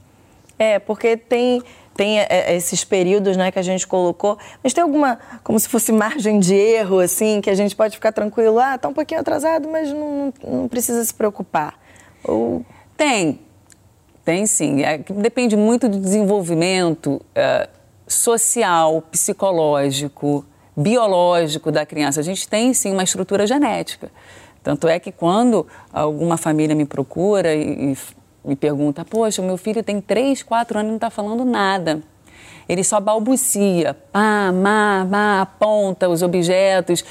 É, 0.59 0.77
porque 0.77 1.15
tem, 1.15 1.63
tem 1.95 2.19
é, 2.19 2.27
é, 2.29 2.55
esses 2.55 2.83
períodos 2.83 3.37
né, 3.37 3.49
que 3.49 3.57
a 3.57 3.61
gente 3.61 3.87
colocou, 3.87 4.37
mas 4.61 4.73
tem 4.73 4.83
alguma, 4.83 5.17
como 5.41 5.57
se 5.57 5.69
fosse 5.69 5.93
margem 5.93 6.37
de 6.37 6.53
erro, 6.53 6.99
assim, 6.99 7.39
que 7.39 7.49
a 7.49 7.55
gente 7.55 7.73
pode 7.73 7.95
ficar 7.95 8.11
tranquilo, 8.11 8.59
ah, 8.59 8.77
tá 8.77 8.89
um 8.89 8.93
pouquinho 8.93 9.21
atrasado, 9.21 9.69
mas 9.69 9.89
não, 9.93 10.33
não 10.45 10.67
precisa 10.67 11.03
se 11.05 11.13
preocupar. 11.13 11.79
Ou... 12.25 12.65
Tem, 12.97 13.39
tem 14.25 14.45
sim. 14.45 14.83
É, 14.83 14.97
depende 14.97 15.55
muito 15.55 15.87
do 15.87 15.97
desenvolvimento 15.97 17.21
é, 17.33 17.69
social, 18.05 19.01
psicológico, 19.09 20.45
biológico 20.75 21.71
da 21.71 21.85
criança. 21.85 22.19
A 22.19 22.23
gente 22.23 22.47
tem 22.49 22.73
sim 22.73 22.91
uma 22.91 23.03
estrutura 23.03 23.47
genética. 23.47 24.11
Tanto 24.61 24.89
é 24.89 24.99
que 24.99 25.11
quando 25.11 25.65
alguma 25.93 26.35
família 26.35 26.75
me 26.75 26.85
procura 26.85 27.55
e 27.55 27.95
me 28.49 28.55
pergunta: 28.55 29.05
Poxa, 29.05 29.41
o 29.41 29.45
meu 29.45 29.57
filho 29.57 29.83
tem 29.83 30.01
3, 30.01 30.43
4 30.43 30.79
anos 30.79 30.87
e 30.87 30.91
não 30.91 30.97
está 30.97 31.09
falando 31.09 31.45
nada. 31.45 32.01
Ele 32.67 32.83
só 32.83 32.99
balbucia, 32.99 33.95
pá, 34.11 34.51
má, 34.51 35.05
má, 35.05 35.41
aponta 35.41 36.09
os 36.09 36.21
objetos. 36.21 37.05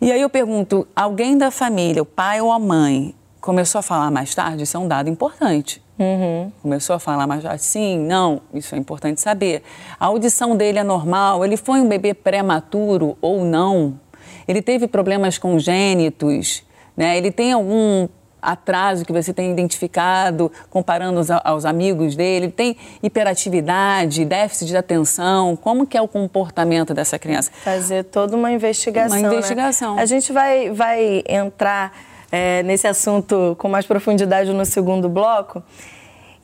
E 0.00 0.10
aí 0.10 0.20
eu 0.20 0.30
pergunto: 0.30 0.86
alguém 0.94 1.36
da 1.36 1.50
família, 1.50 2.02
o 2.02 2.06
pai 2.06 2.40
ou 2.40 2.52
a 2.52 2.58
mãe, 2.58 3.14
começou 3.40 3.80
a 3.80 3.82
falar 3.82 4.10
mais 4.10 4.34
tarde? 4.34 4.62
Isso 4.62 4.76
é 4.76 4.80
um 4.80 4.88
dado 4.88 5.10
importante. 5.10 5.82
Uhum. 5.98 6.50
Começou 6.62 6.96
a 6.96 6.98
falar 6.98 7.26
mais 7.26 7.42
tarde? 7.42 7.62
Sim, 7.62 7.98
não, 7.98 8.40
isso 8.52 8.74
é 8.74 8.78
importante 8.78 9.20
saber. 9.20 9.62
A 9.98 10.06
audição 10.06 10.56
dele 10.56 10.78
é 10.78 10.84
normal? 10.84 11.44
Ele 11.44 11.56
foi 11.56 11.80
um 11.80 11.88
bebê 11.88 12.14
prematuro 12.14 13.16
ou 13.20 13.44
não? 13.44 13.98
Ele 14.46 14.62
teve 14.62 14.86
problemas 14.88 15.38
congênitos? 15.38 16.64
Né? 16.96 17.16
Ele 17.16 17.30
tem 17.30 17.52
algum 17.52 18.08
atraso 18.44 19.04
que 19.04 19.12
você 19.12 19.32
tem 19.32 19.50
identificado 19.50 20.52
comparando 20.70 21.18
aos, 21.18 21.30
aos, 21.30 21.64
amigos 21.64 22.14
dele? 22.14 22.48
Tem 22.48 22.76
hiperatividade, 23.02 24.24
déficit 24.24 24.68
de 24.68 24.76
atenção? 24.76 25.56
Como 25.56 25.86
que 25.86 25.96
é 25.96 26.02
o 26.02 26.08
comportamento 26.08 26.92
dessa 26.92 27.18
criança? 27.18 27.50
Fazer 27.64 28.04
toda 28.04 28.36
uma 28.36 28.52
investigação. 28.52 29.18
Uma 29.18 29.26
investigação. 29.26 29.94
Né? 29.96 30.02
A 30.02 30.06
gente 30.06 30.32
vai, 30.32 30.70
vai 30.70 31.24
entrar 31.28 31.92
é, 32.30 32.62
nesse 32.62 32.86
assunto 32.86 33.56
com 33.58 33.68
mais 33.68 33.86
profundidade 33.86 34.52
no 34.52 34.64
segundo 34.64 35.08
bloco. 35.08 35.62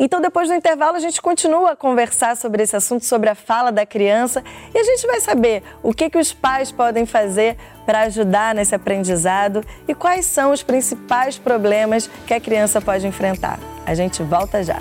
Então, 0.02 0.18
depois 0.18 0.48
do 0.48 0.54
intervalo, 0.54 0.96
a 0.96 0.98
gente 0.98 1.20
continua 1.20 1.72
a 1.72 1.76
conversar 1.76 2.34
sobre 2.34 2.62
esse 2.62 2.74
assunto, 2.74 3.04
sobre 3.04 3.28
a 3.28 3.34
fala 3.34 3.70
da 3.70 3.84
criança, 3.84 4.42
e 4.74 4.78
a 4.78 4.82
gente 4.82 5.06
vai 5.06 5.20
saber 5.20 5.62
o 5.82 5.92
que, 5.92 6.08
que 6.08 6.16
os 6.16 6.32
pais 6.32 6.72
podem 6.72 7.04
fazer 7.04 7.58
para 7.84 8.00
ajudar 8.00 8.54
nesse 8.54 8.74
aprendizado 8.74 9.62
e 9.86 9.94
quais 9.94 10.24
são 10.24 10.52
os 10.52 10.62
principais 10.62 11.36
problemas 11.36 12.08
que 12.26 12.32
a 12.32 12.40
criança 12.40 12.80
pode 12.80 13.06
enfrentar. 13.06 13.60
A 13.84 13.92
gente 13.94 14.22
volta 14.22 14.64
já. 14.64 14.78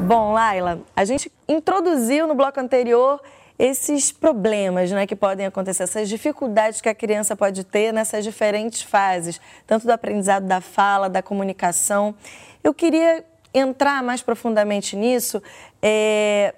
Bom, 0.00 0.32
Laila, 0.32 0.80
a 0.96 1.04
gente 1.04 1.30
introduziu 1.48 2.26
no 2.26 2.34
bloco 2.34 2.58
anterior 2.58 3.20
esses 3.58 4.10
problemas 4.10 4.90
né, 4.90 5.06
que 5.06 5.14
podem 5.14 5.46
acontecer, 5.46 5.84
essas 5.84 6.08
dificuldades 6.08 6.80
que 6.80 6.88
a 6.88 6.94
criança 6.94 7.36
pode 7.36 7.64
ter 7.64 7.92
nessas 7.92 8.24
diferentes 8.24 8.82
fases, 8.82 9.40
tanto 9.66 9.86
do 9.86 9.92
aprendizado 9.92 10.46
da 10.46 10.60
fala, 10.60 11.08
da 11.08 11.22
comunicação. 11.22 12.14
Eu 12.62 12.72
queria 12.72 13.24
entrar 13.54 14.02
mais 14.02 14.22
profundamente 14.22 14.96
nisso, 14.96 15.42
é, 15.80 16.54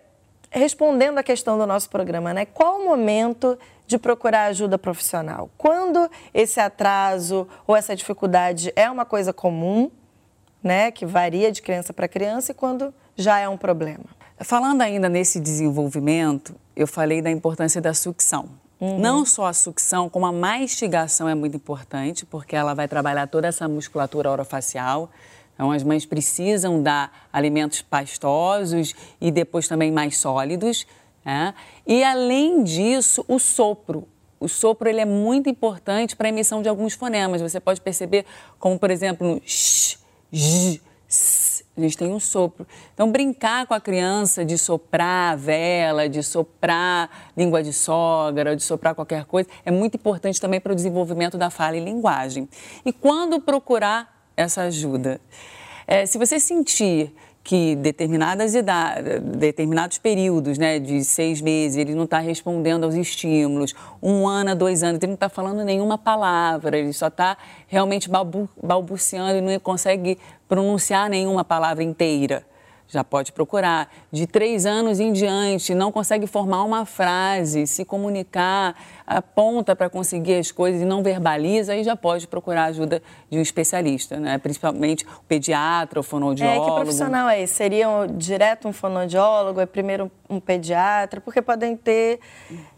respondendo 0.50 1.18
a 1.18 1.22
questão 1.22 1.58
do 1.58 1.66
nosso 1.66 1.90
programa, 1.90 2.32
né? 2.32 2.46
Qual 2.46 2.80
o 2.80 2.84
momento 2.84 3.58
de 3.86 3.98
procurar 3.98 4.44
ajuda 4.46 4.78
profissional? 4.78 5.50
Quando 5.58 6.08
esse 6.32 6.60
atraso 6.60 7.48
ou 7.66 7.76
essa 7.76 7.94
dificuldade 7.96 8.72
é 8.76 8.88
uma 8.88 9.04
coisa 9.04 9.32
comum, 9.32 9.90
né, 10.62 10.90
que 10.90 11.04
varia 11.04 11.52
de 11.52 11.60
criança 11.60 11.92
para 11.92 12.08
criança, 12.08 12.52
e 12.52 12.54
quando 12.54 12.94
já 13.16 13.38
é 13.38 13.48
um 13.48 13.56
problema? 13.56 14.23
Falando 14.40 14.82
ainda 14.82 15.08
nesse 15.08 15.38
desenvolvimento, 15.38 16.54
eu 16.74 16.86
falei 16.86 17.22
da 17.22 17.30
importância 17.30 17.80
da 17.80 17.94
sucção. 17.94 18.48
Uhum. 18.80 18.98
Não 18.98 19.24
só 19.24 19.46
a 19.46 19.52
sucção, 19.52 20.08
como 20.08 20.26
a 20.26 20.32
mastigação 20.32 21.28
é 21.28 21.34
muito 21.34 21.56
importante, 21.56 22.26
porque 22.26 22.56
ela 22.56 22.74
vai 22.74 22.88
trabalhar 22.88 23.28
toda 23.28 23.46
essa 23.46 23.68
musculatura 23.68 24.30
orofacial. 24.30 25.10
Então, 25.54 25.70
as 25.70 25.84
mães 25.84 26.04
precisam 26.04 26.82
dar 26.82 27.28
alimentos 27.32 27.80
pastosos 27.80 28.94
e 29.20 29.30
depois 29.30 29.68
também 29.68 29.92
mais 29.92 30.18
sólidos. 30.18 30.84
Né? 31.24 31.54
E, 31.86 32.02
além 32.02 32.64
disso, 32.64 33.24
o 33.28 33.38
sopro. 33.38 34.08
O 34.40 34.48
sopro 34.48 34.88
ele 34.88 35.00
é 35.00 35.06
muito 35.06 35.48
importante 35.48 36.16
para 36.16 36.26
a 36.26 36.30
emissão 36.30 36.60
de 36.60 36.68
alguns 36.68 36.94
fonemas. 36.94 37.40
Você 37.40 37.60
pode 37.60 37.80
perceber, 37.80 38.26
como, 38.58 38.78
por 38.78 38.90
exemplo, 38.90 39.26
no 39.26 39.40
sh, 39.46 39.96
j, 40.30 40.82
a 41.76 41.80
gente 41.80 41.96
tem 41.96 42.12
um 42.12 42.20
sopro. 42.20 42.66
Então, 42.92 43.10
brincar 43.10 43.66
com 43.66 43.74
a 43.74 43.80
criança 43.80 44.44
de 44.44 44.56
soprar 44.56 45.36
vela, 45.36 46.08
de 46.08 46.22
soprar 46.22 47.32
língua 47.36 47.62
de 47.62 47.72
sogra, 47.72 48.54
de 48.54 48.62
soprar 48.62 48.94
qualquer 48.94 49.24
coisa, 49.24 49.48
é 49.64 49.70
muito 49.70 49.96
importante 49.96 50.40
também 50.40 50.60
para 50.60 50.72
o 50.72 50.74
desenvolvimento 50.74 51.36
da 51.36 51.50
fala 51.50 51.76
e 51.76 51.80
linguagem. 51.80 52.48
E 52.84 52.92
quando 52.92 53.40
procurar 53.40 54.24
essa 54.36 54.62
ajuda? 54.62 55.20
É, 55.86 56.06
se 56.06 56.16
você 56.16 56.38
sentir 56.38 57.12
que 57.44 57.76
determinadas 57.76 58.54
idades, 58.54 59.20
determinados 59.22 59.98
períodos, 59.98 60.56
né, 60.56 60.78
de 60.78 61.04
seis 61.04 61.42
meses, 61.42 61.76
ele 61.76 61.94
não 61.94 62.04
está 62.04 62.18
respondendo 62.18 62.84
aos 62.84 62.94
estímulos, 62.94 63.74
um 64.02 64.26
ano, 64.26 64.56
dois 64.56 64.82
anos, 64.82 64.98
ele 65.02 65.08
não 65.08 65.14
está 65.14 65.28
falando 65.28 65.62
nenhuma 65.62 65.98
palavra, 65.98 66.78
ele 66.78 66.94
só 66.94 67.08
está 67.08 67.36
realmente 67.68 68.08
balbu 68.08 68.48
balbuciando 68.62 69.36
e 69.36 69.40
não 69.42 69.60
consegue 69.60 70.18
pronunciar 70.48 71.10
nenhuma 71.10 71.44
palavra 71.44 71.84
inteira 71.84 72.44
já 72.88 73.02
pode 73.02 73.32
procurar. 73.32 73.90
De 74.12 74.26
três 74.26 74.66
anos 74.66 75.00
em 75.00 75.12
diante, 75.12 75.74
não 75.74 75.90
consegue 75.90 76.26
formar 76.26 76.64
uma 76.64 76.84
frase, 76.84 77.66
se 77.66 77.84
comunicar, 77.84 78.76
aponta 79.06 79.74
para 79.74 79.90
conseguir 79.90 80.34
as 80.34 80.50
coisas 80.50 80.82
e 80.82 80.84
não 80.84 81.02
verbaliza, 81.02 81.72
aí 81.72 81.82
já 81.82 81.96
pode 81.96 82.26
procurar 82.26 82.64
ajuda 82.64 83.02
de 83.30 83.38
um 83.38 83.42
especialista, 83.42 84.18
né? 84.18 84.38
principalmente 84.38 85.04
o 85.04 85.22
pediatra, 85.26 86.00
o 86.00 86.02
fonoaudiólogo. 86.02 86.62
É, 86.62 86.68
que 86.68 86.74
profissional 86.74 87.28
é 87.28 87.42
esse? 87.42 87.54
Seria 87.54 87.88
um, 87.88 88.06
direto 88.06 88.68
um 88.68 88.72
fonoaudiólogo, 88.72 89.60
é 89.60 89.66
primeiro 89.66 90.10
um 90.28 90.38
pediatra? 90.38 91.20
Porque 91.20 91.42
podem 91.42 91.76
ter 91.76 92.20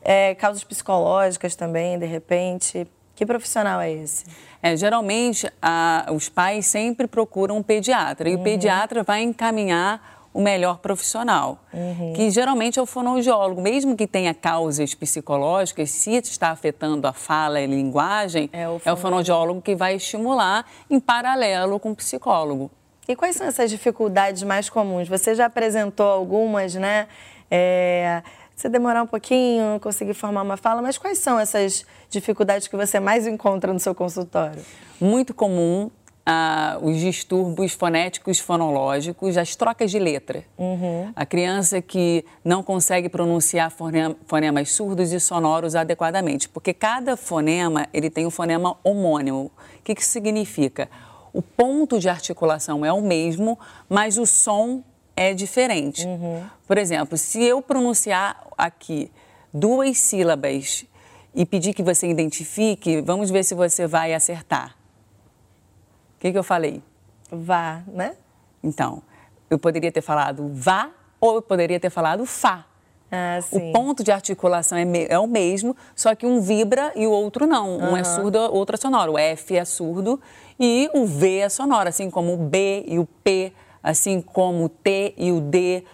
é, 0.02 0.34
causas 0.34 0.64
psicológicas 0.64 1.54
também, 1.54 1.98
de 1.98 2.06
repente. 2.06 2.86
Que 3.16 3.25
profissional 3.25 3.80
é 3.80 3.90
esse? 3.90 4.25
É, 4.62 4.76
geralmente, 4.76 5.50
a, 5.61 6.06
os 6.12 6.28
pais 6.28 6.66
sempre 6.66 7.06
procuram 7.06 7.56
um 7.56 7.62
pediatra 7.62 8.28
e 8.28 8.35
uhum. 8.35 8.40
o 8.40 8.44
pediatra 8.44 9.02
vai 9.02 9.23
encaminhar 9.23 10.16
o 10.35 10.40
melhor 10.42 10.78
profissional, 10.78 11.58
uhum. 11.73 12.12
que 12.14 12.30
geralmente 12.30 12.78
é 12.78 12.82
o 12.82 12.85
fonoaudiólogo, 12.85 13.62
mesmo 13.62 13.96
que 13.96 14.06
tenha 14.06 14.35
causas 14.35 14.94
psicológicas, 14.94 15.88
se 15.88 16.14
está 16.14 16.50
afetando 16.50 17.06
a 17.06 17.12
fala 17.14 17.58
e 17.58 17.64
a 17.64 17.66
linguagem, 17.66 18.50
é 18.52 18.68
o, 18.68 18.78
é 18.85 18.92
o 18.92 18.96
fonoaudiólogo 18.99 19.62
que 19.62 19.75
vai 19.75 19.96
estimular 19.96 20.66
em 20.90 21.00
paralelo 21.00 21.80
com 21.80 21.92
o 21.92 21.96
psicólogo. 21.96 22.70
E 23.08 23.16
quais 23.16 23.37
são 23.37 23.46
essas 23.46 23.70
dificuldades 23.70 24.42
mais 24.42 24.68
comuns? 24.68 25.08
Você 25.08 25.35
já 25.35 25.46
apresentou 25.46 26.06
algumas, 26.06 26.75
né? 26.75 27.08
É, 27.50 28.23
você 28.56 28.70
demorar 28.70 29.02
um 29.02 29.06
pouquinho, 29.06 29.78
conseguir 29.80 30.14
formar 30.14 30.40
uma 30.40 30.56
fala, 30.56 30.80
mas 30.80 30.96
quais 30.96 31.18
são 31.18 31.38
essas 31.38 31.84
dificuldades 32.08 32.66
que 32.66 32.76
você 32.76 32.98
mais 32.98 33.26
encontra 33.26 33.70
no 33.70 33.78
seu 33.78 33.94
consultório? 33.94 34.62
Muito 34.98 35.34
comum 35.34 35.90
ah, 36.25 36.78
os 36.80 36.98
distúrbios 36.98 37.75
fonéticos 37.75 38.40
fonológicos, 38.40 39.36
as 39.36 39.54
trocas 39.54 39.90
de 39.90 39.98
letra. 39.98 40.42
Uhum. 40.56 41.12
A 41.14 41.26
criança 41.26 41.82
que 41.82 42.25
não 42.42 42.62
consegue 42.62 43.10
pronunciar 43.10 43.70
fonemas 44.26 44.72
surdos 44.72 45.12
e 45.12 45.20
sonoros 45.20 45.76
adequadamente, 45.76 46.48
porque 46.48 46.72
cada 46.72 47.14
fonema 47.14 47.86
ele 47.92 48.08
tem 48.08 48.26
um 48.26 48.30
fonema 48.30 48.75
homônimo. 48.82 49.52
O 49.78 49.82
que, 49.84 49.94
que 49.94 50.00
isso 50.00 50.10
significa? 50.10 50.88
O 51.30 51.42
ponto 51.42 52.00
de 52.00 52.08
articulação 52.08 52.84
é 52.84 52.92
o 52.92 53.02
mesmo, 53.02 53.58
mas 53.86 54.16
o 54.16 54.25
som 54.25 54.82
é 55.16 55.32
diferente. 55.32 56.06
Uhum. 56.06 56.44
Por 56.66 56.76
exemplo, 56.76 57.16
se 57.16 57.42
eu 57.42 57.62
pronunciar 57.62 58.46
aqui 58.56 59.11
duas 59.52 59.99
sílabas 59.99 60.85
e 61.35 61.46
pedir 61.46 61.73
que 61.73 61.82
você 61.82 62.08
identifique, 62.08 63.00
vamos 63.00 63.30
ver 63.30 63.44
se 63.44 63.54
você 63.54 63.87
vai 63.87 64.12
acertar. 64.12 64.76
O 66.16 66.20
que, 66.20 66.32
que 66.32 66.38
eu 66.38 66.44
falei? 66.44 66.82
Vá, 67.30 67.82
né? 67.88 68.16
Então, 68.62 69.02
eu 69.49 69.58
poderia 69.58 69.90
ter 69.90 70.02
falado 70.02 70.50
vá 70.52 70.90
ou 71.20 71.37
eu 71.37 71.42
poderia 71.42 71.80
ter 71.80 71.90
falado 71.90 72.25
fá. 72.26 72.66
Ah, 73.11 73.38
o 73.52 73.73
ponto 73.73 74.02
de 74.02 74.11
articulação 74.11 74.76
é, 74.76 74.85
é, 75.08 75.18
o 75.18 75.28
mesmo, 75.28 75.76
só 75.94 76.14
que 76.14 76.26
um 76.26 76.40
vibra 76.40 76.92
e 76.96 77.06
o 77.06 77.11
outro 77.11 77.46
não. 77.46 77.76
Uhum. 77.76 77.92
Um 77.92 77.96
é 77.96 78.02
surdo, 78.02 78.38
o 78.38 78.54
outro 78.54 78.75
é 78.75 78.78
sonoro. 78.78 79.12
O 79.12 79.18
F 79.18 79.56
é 79.56 79.64
surdo 79.64 80.20
e 80.58 80.90
o 80.92 81.06
V 81.06 81.38
é 81.38 81.49
sonoro, 81.49 81.88
assim 81.88 82.11
como 82.11 82.35
o 82.35 82.37
B 82.37 82.85
e 82.87 82.99
o 82.99 83.06
P, 83.06 83.52
assim 83.87 84.21
como 84.21 84.64
o 84.64 84.69
T 84.69 85.14
e 85.16 85.31
o 85.31 85.40
D, 85.40 85.85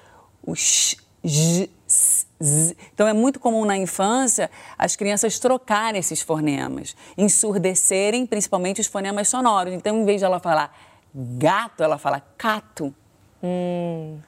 o 0.42 0.56
X, 0.56 0.96
J, 1.22 1.70
Z. 2.42 2.74
Então 2.94 3.06
é 3.06 3.12
muito 3.12 3.38
comum 3.38 3.66
na 3.66 3.76
infância 3.76 4.50
as 4.78 4.96
crianças 4.96 5.38
trocarem 5.38 6.00
esses 6.00 6.22
fonemas, 6.22 6.96
ensurdecerem 7.18 8.24
principalmente 8.24 8.80
os 8.80 8.86
fonemas 8.86 9.28
sonoros. 9.28 9.74
Então, 9.74 10.00
em 10.00 10.06
vez 10.06 10.20
de 10.20 10.24
ela 10.24 10.40
falar 10.40 10.74
gato, 11.14 11.82
ela 11.82 11.98
fala 11.98 12.22
cato. 12.38 12.94
Hum. 13.42 14.18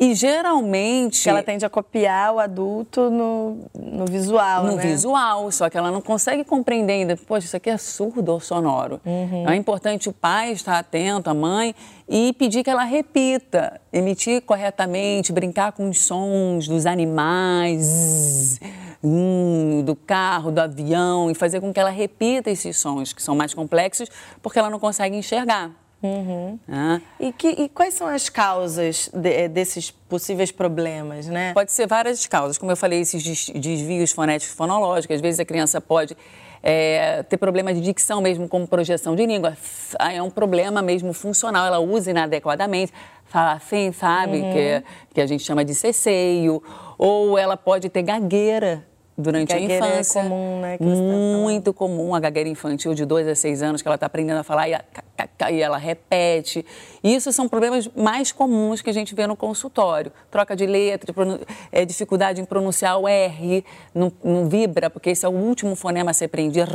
E 0.00 0.14
geralmente. 0.14 1.28
Ela 1.28 1.42
tende 1.42 1.66
a 1.66 1.68
copiar 1.68 2.32
o 2.32 2.38
adulto 2.38 3.10
no, 3.10 3.58
no 3.74 4.06
visual. 4.06 4.64
No 4.64 4.76
né? 4.76 4.82
visual, 4.82 5.50
só 5.50 5.68
que 5.68 5.76
ela 5.76 5.90
não 5.90 6.00
consegue 6.00 6.44
compreender 6.44 6.92
ainda. 6.92 7.16
Poxa, 7.16 7.46
isso 7.46 7.56
aqui 7.56 7.68
é 7.68 7.76
surdo 7.76 8.32
ou 8.32 8.38
sonoro. 8.38 9.00
Uhum. 9.04 9.48
É 9.48 9.56
importante 9.56 10.08
o 10.08 10.12
pai 10.12 10.52
estar 10.52 10.78
atento, 10.78 11.28
a 11.28 11.34
mãe, 11.34 11.74
e 12.08 12.32
pedir 12.34 12.62
que 12.62 12.70
ela 12.70 12.84
repita, 12.84 13.80
emitir 13.92 14.40
corretamente, 14.42 15.32
brincar 15.32 15.72
com 15.72 15.88
os 15.88 16.00
sons 16.00 16.68
dos 16.68 16.86
animais. 16.86 18.60
Hum, 19.02 19.82
do 19.84 19.94
carro, 19.94 20.50
do 20.50 20.58
avião, 20.58 21.30
e 21.30 21.34
fazer 21.34 21.60
com 21.60 21.72
que 21.72 21.78
ela 21.78 21.90
repita 21.90 22.50
esses 22.50 22.76
sons, 22.76 23.12
que 23.12 23.22
são 23.22 23.36
mais 23.36 23.54
complexos, 23.54 24.08
porque 24.42 24.58
ela 24.58 24.68
não 24.68 24.80
consegue 24.80 25.16
enxergar. 25.16 25.70
Uhum. 26.02 26.58
Ah. 26.68 27.00
E, 27.18 27.32
que, 27.32 27.48
e, 27.48 27.68
quais 27.68 27.94
são 27.94 28.06
as 28.06 28.28
causas 28.28 29.10
de, 29.12 29.48
desses 29.48 29.90
possíveis 29.90 30.52
problemas, 30.52 31.26
né? 31.26 31.52
Pode 31.52 31.72
ser 31.72 31.88
várias 31.88 32.26
causas. 32.26 32.56
Como 32.56 32.70
eu 32.70 32.76
falei, 32.76 33.00
esses 33.00 33.50
desvios 33.50 34.12
fonéticos 34.12 34.54
fonológicos. 34.54 35.16
Às 35.16 35.20
vezes 35.20 35.40
a 35.40 35.44
criança 35.44 35.80
pode 35.80 36.16
é, 36.62 37.24
ter 37.24 37.36
problema 37.36 37.74
de 37.74 37.80
dicção 37.80 38.20
mesmo, 38.20 38.48
como 38.48 38.66
projeção 38.66 39.16
de 39.16 39.26
língua. 39.26 39.56
É 39.98 40.22
um 40.22 40.30
problema 40.30 40.80
mesmo 40.80 41.12
funcional. 41.12 41.66
Ela 41.66 41.80
usa 41.80 42.10
inadequadamente. 42.10 42.92
Fala 43.24 43.52
assim, 43.54 43.92
sabe? 43.92 44.38
Uhum. 44.38 44.52
Que, 44.52 44.84
que 45.14 45.20
a 45.20 45.26
gente 45.26 45.42
chama 45.42 45.64
de 45.64 45.74
ceceio. 45.74 46.62
Ou 46.96 47.36
ela 47.36 47.56
pode 47.56 47.88
ter 47.88 48.02
gagueira 48.02 48.86
durante 49.18 49.52
a 49.52 49.58
é 49.58 49.62
infância. 49.62 50.20
É 50.20 50.22
comum, 50.22 50.60
né? 50.60 50.78
Muito 50.80 51.74
comum, 51.74 52.14
a 52.14 52.20
gagueira 52.20 52.48
infantil 52.48 52.94
de 52.94 53.04
2 53.04 53.26
a 53.26 53.34
6 53.34 53.62
anos, 53.62 53.82
que 53.82 53.88
ela 53.88 53.96
está 53.96 54.06
aprendendo 54.06 54.38
a 54.38 54.44
falar 54.44 54.68
e, 54.68 54.74
a, 54.74 54.82
e, 55.50 55.60
ela 55.60 55.76
repete. 55.76 56.64
Isso 57.02 57.32
são 57.32 57.48
problemas 57.48 57.88
mais 57.96 58.30
comuns 58.30 58.80
que 58.80 58.88
a 58.88 58.92
gente 58.92 59.14
vê 59.16 59.26
no 59.26 59.34
consultório. 59.34 60.12
Troca 60.30 60.54
de 60.54 60.64
letra, 60.66 61.12
é, 61.72 61.84
dificuldade 61.84 62.40
em 62.40 62.44
pronunciar 62.44 62.96
o 62.98 63.08
R, 63.08 63.64
não, 63.92 64.12
não, 64.22 64.48
vibra, 64.48 64.88
porque 64.88 65.10
esse 65.10 65.26
é 65.26 65.28
o 65.28 65.32
último 65.32 65.74
fonema 65.74 66.12
a 66.12 66.14
ser 66.14 66.26
aprendido. 66.26 66.70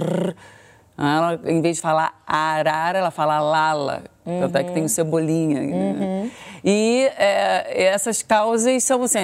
Ela, 0.96 1.40
em 1.46 1.60
vez 1.62 1.78
de 1.78 1.82
falar 1.82 2.22
arara, 2.28 3.00
ela 3.00 3.10
fala 3.10 3.40
lala. 3.40 4.04
Uhum. 4.26 4.42
Tanto 4.42 4.58
é 4.58 4.64
que 4.64 4.72
tem 4.74 4.84
o 4.84 4.90
cebolinha. 4.90 5.62
Né? 5.62 5.74
Uhum. 5.74 6.32
E 6.64 7.10
é, 7.18 7.86
essas 7.86 8.22
causas 8.22 8.84
são, 8.84 9.02
assim, 9.02 9.20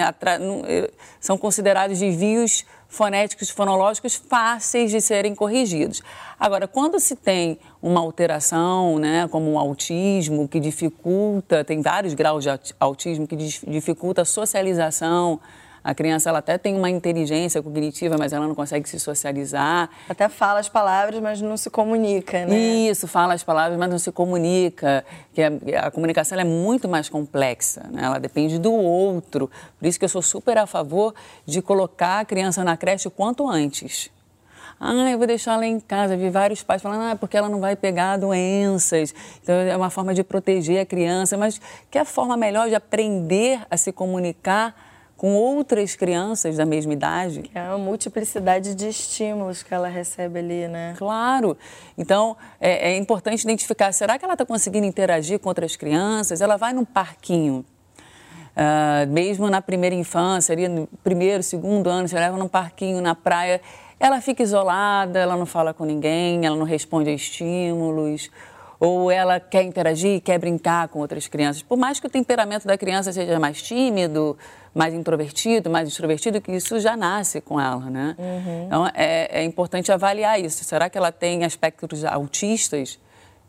são 1.20 1.38
considerados 1.38 2.00
desvios 2.00 2.66
fonéticos, 2.90 3.52
fonológicos 3.52 4.16
fáceis 4.16 4.92
de 4.92 5.00
serem 5.00 5.36
corrigidos. 5.36 6.02
Agora, 6.40 6.68
quando 6.68 7.00
se 7.00 7.16
tem 7.16 7.60
uma 7.82 8.00
alteração, 8.00 8.98
né, 8.98 9.28
como 9.30 9.54
um 9.54 9.60
autismo, 9.60 10.48
que 10.48 10.60
dificulta, 10.60 11.64
tem 11.64 11.82
vários 11.82 12.16
graus 12.16 12.44
de 12.44 12.50
autismo 12.80 13.28
que 13.28 13.36
dificulta 13.36 14.24
a 14.24 14.26
socialização, 14.26 15.40
a 15.84 15.94
criança 15.94 16.30
ela 16.30 16.40
até 16.40 16.58
tem 16.58 16.76
uma 16.76 16.90
inteligência 16.90 17.62
cognitiva, 17.62 18.18
mas 18.18 18.34
ela 18.34 18.48
não 18.48 18.56
consegue 18.56 18.88
se 18.88 19.00
socializar. 19.00 19.90
Até 20.08 20.28
fala 20.30 20.60
as 20.60 20.70
palavras, 20.70 21.20
mas 21.22 21.42
não 21.42 21.58
se 21.58 21.70
comunica, 21.70 22.46
né? 22.46 22.58
Isso, 22.58 23.08
fala 23.08 23.34
as 23.34 23.44
palavras, 23.44 23.78
mas 23.78 23.90
não 23.90 24.00
se 24.00 24.12
comunica. 24.12 25.06
Que 25.34 25.42
a, 25.44 25.88
a 25.88 25.92
comunicação 25.92 26.40
é 26.40 26.44
muito 26.44 26.88
mais 26.88 27.10
complexa, 27.10 27.86
né? 27.92 28.04
ela 28.04 28.20
depende 28.20 28.60
do 28.60 28.74
outro. 28.74 29.50
Por 29.78 29.88
isso 29.88 29.98
que 29.98 30.06
eu 30.06 30.10
sou 30.10 30.22
super 30.22 30.58
a 30.58 30.66
favor 30.66 31.14
de 31.46 31.62
colocar 31.62 32.20
a 32.20 32.26
criança 32.26 32.64
na 32.64 32.76
creche 32.76 33.08
o 33.08 33.12
quanto 33.12 33.48
antes. 33.48 34.12
Ah, 34.80 35.12
eu 35.12 35.18
vou 35.18 35.28
deixar 35.28 35.56
ela 35.56 35.66
em 35.66 35.80
casa. 35.80 36.16
Vi 36.16 36.30
vários 36.30 36.64
pais 36.64 36.82
falando, 36.82 37.02
ah, 37.12 37.16
porque 37.16 37.36
ela 37.36 37.50
não 37.50 37.60
vai 37.60 37.76
pegar 37.76 38.16
doenças. 38.16 39.14
Então, 39.44 39.54
é 39.54 39.76
uma 39.76 39.90
forma 39.90 40.14
de 40.14 40.24
proteger 40.24 40.80
a 40.80 40.86
criança. 40.86 41.38
Mas 41.38 41.60
que 41.92 41.98
é 41.98 42.02
a 42.02 42.06
forma 42.06 42.38
melhor 42.38 42.70
de 42.70 42.76
aprender 42.76 43.60
a 43.70 43.76
se 43.76 43.92
comunicar 43.92 44.89
com 45.20 45.36
outras 45.36 45.98
crianças 45.98 46.56
da 46.56 46.66
mesma 46.66 46.94
idade. 46.94 47.52
É 47.54 47.62
uma 47.64 47.78
multiplicidade 47.78 48.74
de 48.74 48.88
estímulos 48.88 49.62
que 49.62 49.74
ela 49.74 49.90
recebe 49.90 50.40
ali, 50.40 50.66
né? 50.70 50.96
Claro. 50.98 51.58
Então, 51.98 52.38
é, 52.58 52.94
é 52.94 52.98
importante 52.98 53.44
identificar, 53.44 53.92
será 53.92 54.18
que 54.18 54.24
ela 54.24 54.36
está 54.36 54.46
conseguindo 54.46 54.88
interagir 54.88 55.38
com 55.38 55.50
outras 55.50 55.76
crianças? 55.76 56.40
Ela 56.40 56.56
vai 56.56 56.72
num 56.72 56.86
parquinho, 56.86 57.66
uh, 58.56 59.12
mesmo 59.12 59.50
na 59.50 59.62
primeira 59.62 59.94
infância, 59.94 60.54
ali 60.54 60.70
no 60.70 60.88
primeiro, 61.04 61.44
segundo 61.44 61.90
ano, 61.90 62.08
você 62.08 62.16
leva 62.16 62.38
num 62.38 62.48
parquinho 62.48 63.02
na 63.02 63.14
praia, 63.14 63.60
ela 64.00 64.22
fica 64.22 64.42
isolada, 64.42 65.20
ela 65.20 65.36
não 65.36 65.46
fala 65.46 65.74
com 65.74 65.84
ninguém, 65.84 66.46
ela 66.46 66.56
não 66.56 66.66
responde 66.66 67.10
a 67.10 67.14
estímulos, 67.14 68.32
ou 68.80 69.12
ela 69.12 69.40
quer 69.40 69.64
interagir, 69.64 70.22
quer 70.22 70.40
brincar 70.40 70.88
com 70.88 71.00
outras 71.00 71.28
crianças. 71.28 71.62
Por 71.62 71.78
mais 71.78 72.00
que 72.00 72.08
o 72.08 72.10
temperamento 72.10 72.66
da 72.66 72.78
criança 72.78 73.12
seja 73.12 73.38
mais 73.38 73.62
tímido, 73.62 74.38
mais 74.74 74.94
introvertido, 74.94 75.70
mais 75.70 75.90
extrovertido, 75.90 76.40
que 76.40 76.52
isso 76.54 76.80
já 76.80 76.96
nasce 76.96 77.42
com 77.42 77.60
ela, 77.60 77.90
né? 77.90 78.16
Uhum. 78.18 78.66
Então, 78.68 78.88
é, 78.94 79.42
é, 79.42 79.44
importante 79.44 79.92
avaliar 79.92 80.40
isso. 80.40 80.64
Será 80.64 80.90
que 80.90 80.98
ela 80.98 81.12
tem 81.12 81.44
aspectos 81.44 82.06
autistas? 82.06 82.98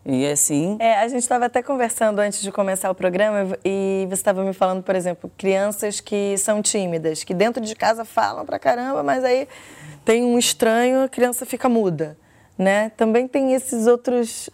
E 0.04 0.26
assim... 0.26 0.76
É, 0.80 0.98
a 0.98 1.06
gente 1.06 1.20
estava 1.20 1.44
até 1.44 1.62
conversando 1.62 2.18
antes 2.18 2.40
de 2.40 2.50
começar 2.50 2.90
o 2.90 2.94
programa 2.94 3.56
e 3.64 4.06
você 4.08 4.14
estava 4.14 4.42
me 4.42 4.54
falando, 4.54 4.82
por 4.82 4.96
exemplo, 4.96 5.30
crianças 5.36 6.00
que 6.00 6.36
são 6.38 6.62
tímidas, 6.62 7.22
que 7.22 7.34
dentro 7.34 7.62
de 7.62 7.76
casa 7.76 8.04
falam 8.04 8.44
pra 8.46 8.58
caramba, 8.58 9.02
mas 9.02 9.22
aí 9.22 9.46
tem 10.04 10.24
um 10.24 10.38
estranho, 10.38 11.04
a 11.04 11.08
criança 11.08 11.44
fica 11.44 11.68
muda 11.68 12.16
né? 12.60 12.90
Também 12.90 13.26
tem 13.26 13.54
esses 13.54 13.86
outros 13.86 14.50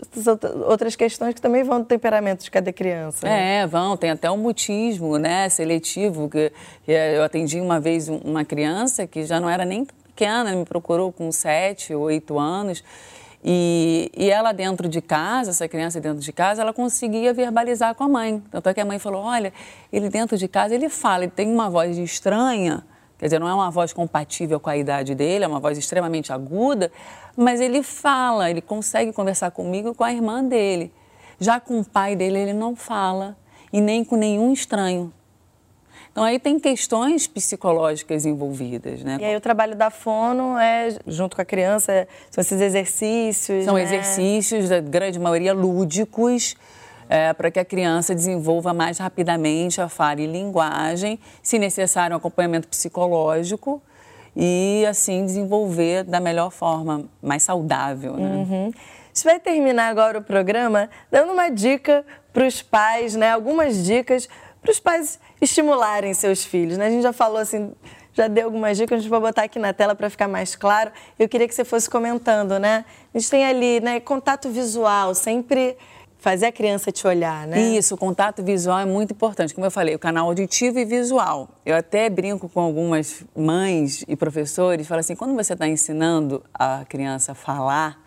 outras 0.68 0.94
questões 0.94 1.34
que 1.34 1.40
também 1.40 1.64
vão 1.64 1.80
do 1.80 1.86
temperamento 1.86 2.44
de 2.44 2.50
cada 2.52 2.72
criança. 2.72 3.26
Né? 3.26 3.62
É, 3.62 3.66
vão. 3.66 3.96
Tem 3.96 4.10
até 4.10 4.30
o 4.30 4.36
mutismo, 4.36 5.18
né? 5.18 5.48
Seletivo 5.48 6.30
que, 6.30 6.52
que 6.84 6.92
eu 6.92 7.24
atendi 7.24 7.60
uma 7.60 7.80
vez 7.80 8.08
uma 8.08 8.44
criança 8.44 9.08
que 9.08 9.24
já 9.24 9.40
não 9.40 9.50
era 9.50 9.64
nem 9.64 9.84
pequena, 9.84 10.54
me 10.54 10.64
procurou 10.64 11.12
com 11.12 11.32
sete, 11.32 11.92
oito 11.96 12.38
anos. 12.38 12.84
E, 13.44 14.08
e, 14.16 14.30
ela 14.30 14.52
dentro 14.52 14.88
de 14.88 15.00
casa, 15.00 15.50
essa 15.50 15.66
criança 15.66 16.00
dentro 16.00 16.20
de 16.20 16.32
casa, 16.32 16.62
ela 16.62 16.72
conseguia 16.72 17.34
verbalizar 17.34 17.92
com 17.96 18.04
a 18.04 18.08
mãe. 18.08 18.40
Tanto 18.52 18.68
é 18.68 18.74
que 18.74 18.80
a 18.80 18.84
mãe 18.84 19.00
falou: 19.00 19.24
olha, 19.24 19.52
ele 19.92 20.08
dentro 20.08 20.38
de 20.38 20.46
casa, 20.46 20.76
ele 20.76 20.88
fala, 20.88 21.24
ele 21.24 21.32
tem 21.34 21.52
uma 21.52 21.68
voz 21.68 21.98
estranha, 21.98 22.84
Quer 23.18 23.26
dizer, 23.26 23.38
não 23.38 23.48
é 23.48 23.54
uma 23.54 23.70
voz 23.70 23.92
compatível 23.92 24.60
com 24.60 24.68
a 24.68 24.76
idade 24.76 25.14
dele, 25.14 25.44
é 25.44 25.48
uma 25.48 25.60
voz 25.60 25.78
extremamente 25.78 26.32
aguda, 26.32 26.92
mas 27.36 27.60
ele 27.60 27.82
fala, 27.82 28.50
ele 28.50 28.60
consegue 28.60 29.12
conversar 29.12 29.50
comigo 29.50 29.90
e 29.90 29.94
com 29.94 30.04
a 30.04 30.12
irmã 30.12 30.44
dele. 30.44 30.92
Já 31.40 31.58
com 31.58 31.80
o 31.80 31.84
pai 31.84 32.14
dele, 32.14 32.38
ele 32.38 32.52
não 32.52 32.76
fala, 32.76 33.36
e 33.72 33.80
nem 33.80 34.04
com 34.04 34.16
nenhum 34.16 34.52
estranho. 34.52 35.12
Então 36.16 36.24
aí 36.24 36.38
tem 36.38 36.58
questões 36.58 37.26
psicológicas 37.26 38.24
envolvidas, 38.24 39.02
né? 39.02 39.18
E 39.20 39.24
aí 39.24 39.36
o 39.36 39.40
trabalho 39.40 39.76
da 39.76 39.90
fono 39.90 40.56
é, 40.58 40.96
junto 41.06 41.36
com 41.36 41.42
a 41.42 41.44
criança, 41.44 42.08
são 42.30 42.40
esses 42.40 42.58
exercícios, 42.58 43.66
São 43.66 43.74
né? 43.74 43.82
exercícios, 43.82 44.70
da 44.70 44.80
grande 44.80 45.18
maioria 45.18 45.52
lúdicos, 45.52 46.56
é, 47.08 47.32
para 47.32 47.50
que 47.50 47.58
a 47.58 47.64
criança 47.64 48.14
desenvolva 48.14 48.72
mais 48.72 48.98
rapidamente 48.98 49.80
a 49.80 49.88
fala 49.88 50.20
e 50.20 50.26
linguagem, 50.26 51.18
se 51.42 51.58
necessário 51.58 52.14
um 52.14 52.18
acompanhamento 52.18 52.68
psicológico 52.68 53.82
e 54.34 54.84
assim 54.88 55.24
desenvolver 55.24 56.04
da 56.04 56.20
melhor 56.20 56.50
forma, 56.50 57.04
mais 57.22 57.42
saudável. 57.42 58.14
Né? 58.14 58.28
Uhum. 58.28 58.72
A 58.74 59.08
gente 59.14 59.24
vai 59.24 59.40
terminar 59.40 59.88
agora 59.88 60.18
o 60.18 60.22
programa 60.22 60.90
dando 61.10 61.32
uma 61.32 61.48
dica 61.48 62.04
para 62.32 62.46
os 62.46 62.60
pais, 62.60 63.14
né? 63.14 63.30
Algumas 63.30 63.82
dicas 63.82 64.28
para 64.60 64.70
os 64.70 64.78
pais 64.78 65.18
estimularem 65.40 66.12
seus 66.12 66.44
filhos. 66.44 66.76
Né? 66.76 66.88
A 66.88 66.90
gente 66.90 67.02
já 67.02 67.14
falou 67.14 67.38
assim, 67.38 67.72
já 68.12 68.28
deu 68.28 68.44
algumas 68.44 68.76
dicas, 68.76 68.98
a 68.98 69.00
gente 69.00 69.10
vai 69.10 69.20
botar 69.20 69.44
aqui 69.44 69.58
na 69.58 69.72
tela 69.72 69.94
para 69.94 70.10
ficar 70.10 70.28
mais 70.28 70.54
claro. 70.54 70.90
Eu 71.18 71.28
queria 71.30 71.48
que 71.48 71.54
você 71.54 71.64
fosse 71.64 71.88
comentando, 71.88 72.58
né? 72.58 72.84
A 73.14 73.18
gente 73.18 73.30
tem 73.30 73.46
ali, 73.46 73.80
né, 73.80 74.00
contato 74.00 74.50
visual, 74.50 75.14
sempre 75.14 75.78
fazer 76.18 76.46
a 76.46 76.52
criança 76.52 76.90
te 76.90 77.06
olhar, 77.06 77.46
né? 77.46 77.60
Isso, 77.60 77.94
o 77.94 77.98
contato 77.98 78.42
visual 78.42 78.78
é 78.78 78.84
muito 78.84 79.12
importante. 79.12 79.54
Como 79.54 79.66
eu 79.66 79.70
falei, 79.70 79.94
o 79.94 79.98
canal 79.98 80.26
auditivo 80.26 80.78
e 80.78 80.84
visual. 80.84 81.48
Eu 81.64 81.76
até 81.76 82.10
brinco 82.10 82.48
com 82.48 82.60
algumas 82.60 83.22
mães 83.36 84.04
e 84.08 84.16
professores, 84.16 84.86
falo 84.86 85.00
assim, 85.00 85.14
quando 85.14 85.34
você 85.34 85.52
está 85.52 85.68
ensinando 85.68 86.42
a 86.52 86.84
criança 86.88 87.32
a 87.32 87.34
falar, 87.34 88.06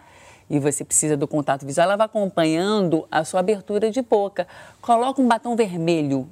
e 0.50 0.58
você 0.58 0.84
precisa 0.84 1.15
do 1.15 1.28
contato 1.28 1.65
visual, 1.65 1.86
ela 1.86 1.95
vai 1.95 2.06
acompanhando 2.06 3.08
a 3.12 3.24
sua 3.24 3.39
abertura 3.39 3.91
de 3.91 4.02
boca. 4.02 4.48
Coloca 4.82 5.22
um 5.22 5.28
batom 5.28 5.56
vermelho. 5.56 6.28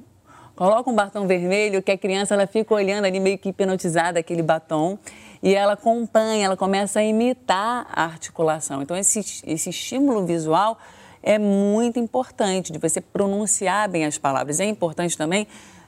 Coloca 0.56 0.90
um 0.90 0.96
batom 0.96 1.28
vermelho 1.28 1.84
que 1.84 1.92
a 1.92 1.98
criança 1.98 2.34
ela 2.34 2.48
fica 2.48 2.74
olhando 2.74 3.06
ali 3.06 3.20
meio 3.20 3.38
que 3.38 3.50
hipnotizada 3.50 4.20
aquele 4.20 4.42
batom 4.42 4.98
e 5.44 5.54
ela 5.54 5.74
acompanha, 5.74 6.46
ela 6.46 6.58
começa 6.58 7.00
a 7.00 7.04
imitar 7.04 7.86
a 7.92 8.06
articulação. 8.06 8.82
Então 8.82 8.98
esse, 8.98 9.20
esse 9.46 9.70
estímulo 9.70 10.26
visual 10.26 10.80
é 11.28 11.38
muito 11.38 12.00
importante 12.00 12.72
de 12.72 12.80
você 12.80 13.02
pronunciar 13.02 13.90
bem 13.90 14.06
as 14.06 14.18
palavras. 14.18 14.62
É 14.62 14.66
importante 14.66 15.18
também 15.18 15.46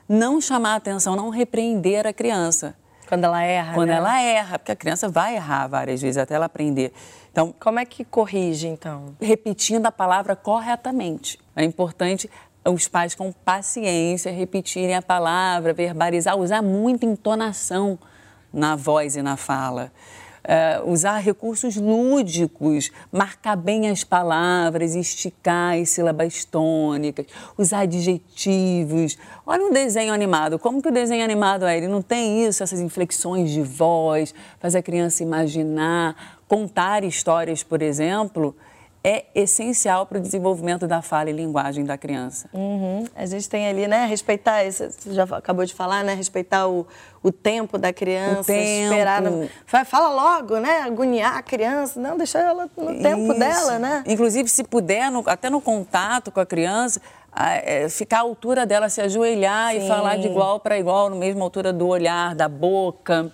não 0.07 0.41
chamar 0.41 0.73
a 0.73 0.75
atenção, 0.75 1.15
não 1.15 1.29
repreender 1.29 2.05
a 2.05 2.11
criança. 2.11 2.75
Quando 3.07 3.23
ela 3.23 3.41
erra, 3.41 3.73
Quando 3.73 3.87
né? 3.87 3.95
ela 3.95 4.21
erra, 4.21 4.59
porque 4.59 4.73
a 4.73 4.75
criança 4.75 5.07
vai 5.07 5.35
errar 5.37 5.67
várias 5.67 6.01
vezes 6.01 6.17
até 6.17 6.35
ela 6.35 6.47
aprender. 6.47 6.91
Então, 7.31 7.55
Como 7.57 7.79
é 7.79 7.85
que 7.85 8.03
corrige, 8.03 8.67
então? 8.67 9.15
repetindo 9.21 9.85
a 9.85 9.91
palavra 9.93 10.35
corretamente. 10.35 11.39
É 11.55 11.63
importante 11.63 12.29
os 12.65 12.89
pais 12.89 13.15
com 13.15 13.31
paciência 13.31 14.33
repetirem 14.33 14.93
a 14.93 15.01
palavra, 15.01 15.73
verbalizar, 15.73 16.37
usar 16.37 16.61
muita 16.61 17.05
entonação 17.05 17.97
na 18.51 18.75
voz 18.75 19.15
e 19.15 19.21
na 19.21 19.37
fala. 19.37 19.89
É, 20.43 20.81
usar 20.85 21.17
recursos 21.17 21.75
lúdicos, 21.75 22.91
marcar 23.11 23.55
bem 23.55 23.89
as 23.89 24.03
palavras, 24.03 24.95
esticar 24.95 25.77
as 25.77 25.89
sílabas 25.89 26.45
tônicas, 26.45 27.25
usar 27.57 27.81
adjetivos. 27.81 29.17
Olha 29.45 29.65
um 29.65 29.71
desenho 29.71 30.13
animado, 30.13 30.57
como 30.57 30.81
que 30.81 30.89
o 30.89 30.91
desenho 30.91 31.23
animado 31.23 31.65
é? 31.65 31.77
Ele 31.77 31.87
não 31.87 32.01
tem 32.01 32.45
isso, 32.45 32.63
essas 32.63 32.79
inflexões 32.79 33.51
de 33.51 33.61
voz, 33.61 34.33
faz 34.59 34.75
a 34.75 34.81
criança 34.81 35.23
imaginar, 35.23 36.39
contar 36.47 37.03
histórias, 37.03 37.61
por 37.61 37.81
exemplo, 37.81 38.55
é 39.03 39.25
essencial 39.33 40.05
para 40.05 40.17
o 40.17 40.21
desenvolvimento 40.21 40.85
da 40.85 41.01
fala 41.01 41.29
e 41.29 41.33
linguagem 41.33 41.85
da 41.85 41.97
criança. 41.97 42.49
Uhum. 42.53 43.05
A 43.15 43.25
gente 43.25 43.47
tem 43.47 43.67
ali, 43.67 43.87
né, 43.87 44.05
respeitar, 44.05 44.63
você 44.69 44.89
já 45.13 45.23
acabou 45.23 45.63
de 45.65 45.73
falar, 45.73 46.03
né, 46.03 46.13
respeitar 46.13 46.67
o, 46.67 46.85
o 47.23 47.31
tempo 47.31 47.77
da 47.77 47.93
criança, 47.93 48.43
tempo. 48.51 48.61
esperar, 48.93 49.21
vai, 49.71 49.85
fala 49.85 50.09
logo, 50.09 50.57
né, 50.59 50.81
agoniar 50.81 51.37
a 51.37 51.41
criança, 51.41 51.97
não, 51.99 52.17
deixar 52.17 52.39
ela 52.41 52.69
no 52.75 52.99
tempo 53.01 53.31
Isso. 53.31 53.39
dela, 53.39 53.79
né? 53.79 54.03
Inclusive, 54.05 54.49
se 54.49 54.63
puder, 54.65 55.09
no- 55.09 55.23
até 55.27 55.49
no 55.49 55.61
contato 55.61 56.29
com 56.29 56.41
a 56.41 56.45
criança, 56.45 56.99
a- 57.31 57.55
é, 57.55 57.87
ficar 57.87 58.17
à 58.17 58.21
altura 58.21 58.65
dela, 58.65 58.89
se 58.89 58.99
ajoelhar 58.99 59.75
e 59.75 59.81
Sim. 59.81 59.87
falar 59.87 60.17
de 60.17 60.27
igual 60.27 60.59
para 60.59 60.77
igual, 60.77 61.09
na 61.09 61.15
mesma 61.15 61.41
altura 61.43 61.71
do 61.71 61.87
olhar, 61.87 62.35
da 62.35 62.49
boca. 62.49 63.31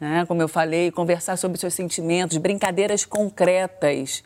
né? 0.00 0.24
Como 0.28 0.42
eu 0.42 0.48
falei, 0.48 0.90
conversar 0.90 1.36
sobre 1.38 1.58
seus 1.58 1.72
sentimentos, 1.72 2.36
brincadeiras 2.36 3.04
concretas. 3.06 4.22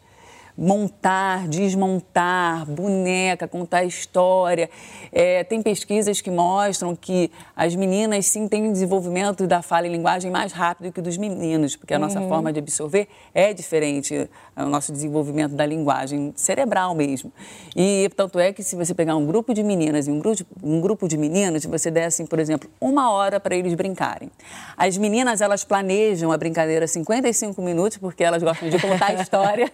Montar, 0.63 1.49
desmontar, 1.49 2.67
boneca, 2.67 3.49
contar 3.49 3.83
história. 3.85 4.69
É, 5.11 5.43
tem 5.43 5.63
pesquisas 5.63 6.21
que 6.21 6.31
mostram 6.31 6.95
que 6.95 7.31
as 7.57 7.75
meninas 7.75 8.27
sim 8.27 8.47
têm 8.47 8.65
um 8.65 8.73
desenvolvimento 8.73 9.47
da 9.47 9.63
fala 9.63 9.87
e 9.87 9.91
linguagem 9.91 10.31
mais 10.31 10.53
rápido 10.53 10.93
que 10.93 11.01
o 11.01 11.03
dos 11.03 11.17
meninos, 11.17 11.77
porque 11.77 11.95
a 11.95 11.99
nossa 11.99 12.21
forma 12.29 12.53
de 12.53 12.59
absorver 12.59 13.09
é 13.33 13.55
diferente, 13.55 14.29
o 14.55 14.67
nosso 14.67 14.93
desenvolvimento 14.93 15.55
da 15.55 15.65
linguagem 15.65 16.33
cerebral 16.37 16.95
mesmo. 16.95 17.33
E 17.75 18.11
tanto 18.15 18.39
é 18.39 18.53
que 18.53 18.63
se 18.63 18.77
você 18.77 18.95
pegar 18.95 19.17
um 19.17 19.25
grupo 19.25 19.55
de 19.55 19.63
meninas 19.63 20.09
e 20.09 20.11
um 20.11 20.19
grupo, 20.19 20.45
um 20.63 20.81
grupo 20.81 21.09
de 21.09 21.17
meninos, 21.17 21.65
e 21.65 21.69
você 21.69 21.91
der 21.91 22.05
assim, 22.05 22.27
por 22.27 22.39
exemplo, 22.39 22.69
uma 22.79 23.11
hora 23.11 23.41
para 23.41 23.57
eles 23.57 23.73
brincarem. 23.73 24.31
As 24.77 24.99
meninas, 24.99 25.41
elas 25.41 25.65
planejam 25.65 26.31
a 26.31 26.37
brincadeira 26.37 26.87
55 26.87 27.63
minutos, 27.63 27.97
porque 27.97 28.23
elas 28.23 28.43
gostam 28.43 28.69
de 28.69 28.79
contar 28.79 29.11
a 29.11 29.15
história. 29.23 29.73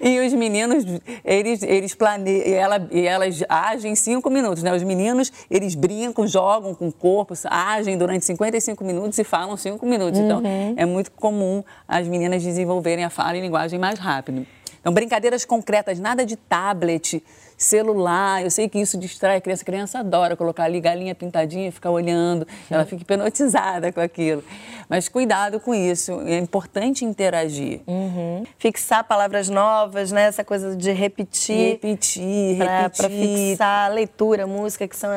E 0.10 0.18
os 0.26 0.32
meninos, 0.32 0.84
eles, 1.24 1.62
eles 1.62 1.94
planeiam, 1.94 2.46
e, 2.46 2.52
ela, 2.52 2.88
e 2.90 3.06
elas 3.06 3.42
agem 3.48 3.94
cinco 3.94 4.30
minutos, 4.30 4.62
né? 4.62 4.74
Os 4.74 4.82
meninos, 4.82 5.30
eles 5.50 5.74
brincam, 5.74 6.26
jogam 6.26 6.74
com 6.74 6.88
o 6.88 6.92
corpo, 6.92 7.34
agem 7.44 7.98
durante 7.98 8.24
55 8.24 8.82
minutos 8.82 9.18
e 9.18 9.24
falam 9.24 9.56
cinco 9.56 9.84
minutos. 9.84 10.18
Então, 10.18 10.42
é 10.76 10.86
muito 10.86 11.10
comum 11.12 11.62
as 11.86 12.08
meninas 12.08 12.42
desenvolverem 12.42 13.04
a 13.04 13.10
fala 13.10 13.36
e 13.36 13.40
linguagem 13.40 13.78
mais 13.78 13.98
rápido. 13.98 14.46
Então, 14.80 14.92
brincadeiras 14.92 15.44
concretas, 15.44 16.00
nada 16.00 16.24
de 16.24 16.36
tablet, 16.36 17.22
celular. 17.60 18.42
Eu 18.42 18.50
sei 18.50 18.68
que 18.68 18.80
isso 18.80 18.96
distrai 18.96 19.36
a 19.36 19.40
criança. 19.40 19.62
A 19.62 19.66
criança 19.66 19.98
adora 19.98 20.34
colocar 20.34 20.64
ali 20.64 20.80
galinha 20.80 21.14
pintadinha 21.14 21.68
e 21.68 21.70
ficar 21.70 21.90
olhando. 21.90 22.48
Ela 22.70 22.86
fica 22.86 23.02
hipnotizada 23.02 23.92
com 23.92 24.00
aquilo. 24.00 24.42
Mas 24.88 25.08
cuidado 25.08 25.60
com 25.60 25.74
isso. 25.74 26.20
É 26.22 26.38
importante 26.38 27.04
interagir. 27.04 27.82
Uhum. 27.86 28.44
Fixar 28.58 29.04
palavras 29.04 29.50
novas, 29.50 30.10
né, 30.10 30.22
essa 30.22 30.42
coisa 30.42 30.74
de 30.74 30.90
repetir. 30.90 31.72
Repetir, 31.72 32.56
Para 32.56 32.82
repetir. 32.82 33.50
fixar 33.50 33.90
a 33.90 33.92
leitura, 33.92 34.46
música, 34.46 34.88
que 34.88 34.96
são 34.96 35.10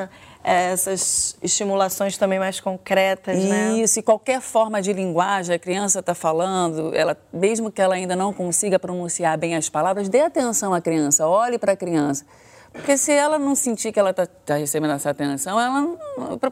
essas 0.43 1.37
estimulações 1.41 2.17
também 2.17 2.37
mais 2.37 2.59
concretas, 2.59 3.37
né? 3.37 3.77
Isso, 3.77 3.99
e 3.99 4.03
qualquer 4.03 4.41
forma 4.41 4.81
de 4.81 4.91
linguagem 4.91 5.55
a 5.55 5.59
criança 5.59 5.99
está 5.99 6.13
falando, 6.13 6.93
ela, 6.93 7.17
mesmo 7.31 7.71
que 7.71 7.81
ela 7.81 7.95
ainda 7.95 8.15
não 8.15 8.33
consiga 8.33 8.77
pronunciar 8.77 9.37
bem 9.37 9.55
as 9.55 9.69
palavras, 9.69 10.09
dê 10.09 10.19
atenção 10.19 10.73
à 10.73 10.81
criança, 10.81 11.25
olhe 11.27 11.57
para 11.57 11.71
a 11.71 11.75
criança. 11.75 12.25
Porque 12.73 12.97
se 12.97 13.11
ela 13.11 13.37
não 13.37 13.55
sentir 13.55 13.91
que 13.91 13.99
ela 13.99 14.09
está 14.09 14.55
recebendo 14.55 14.91
essa 14.91 15.11
atenção, 15.11 15.59
ela 15.59 15.79
não, 15.79 15.97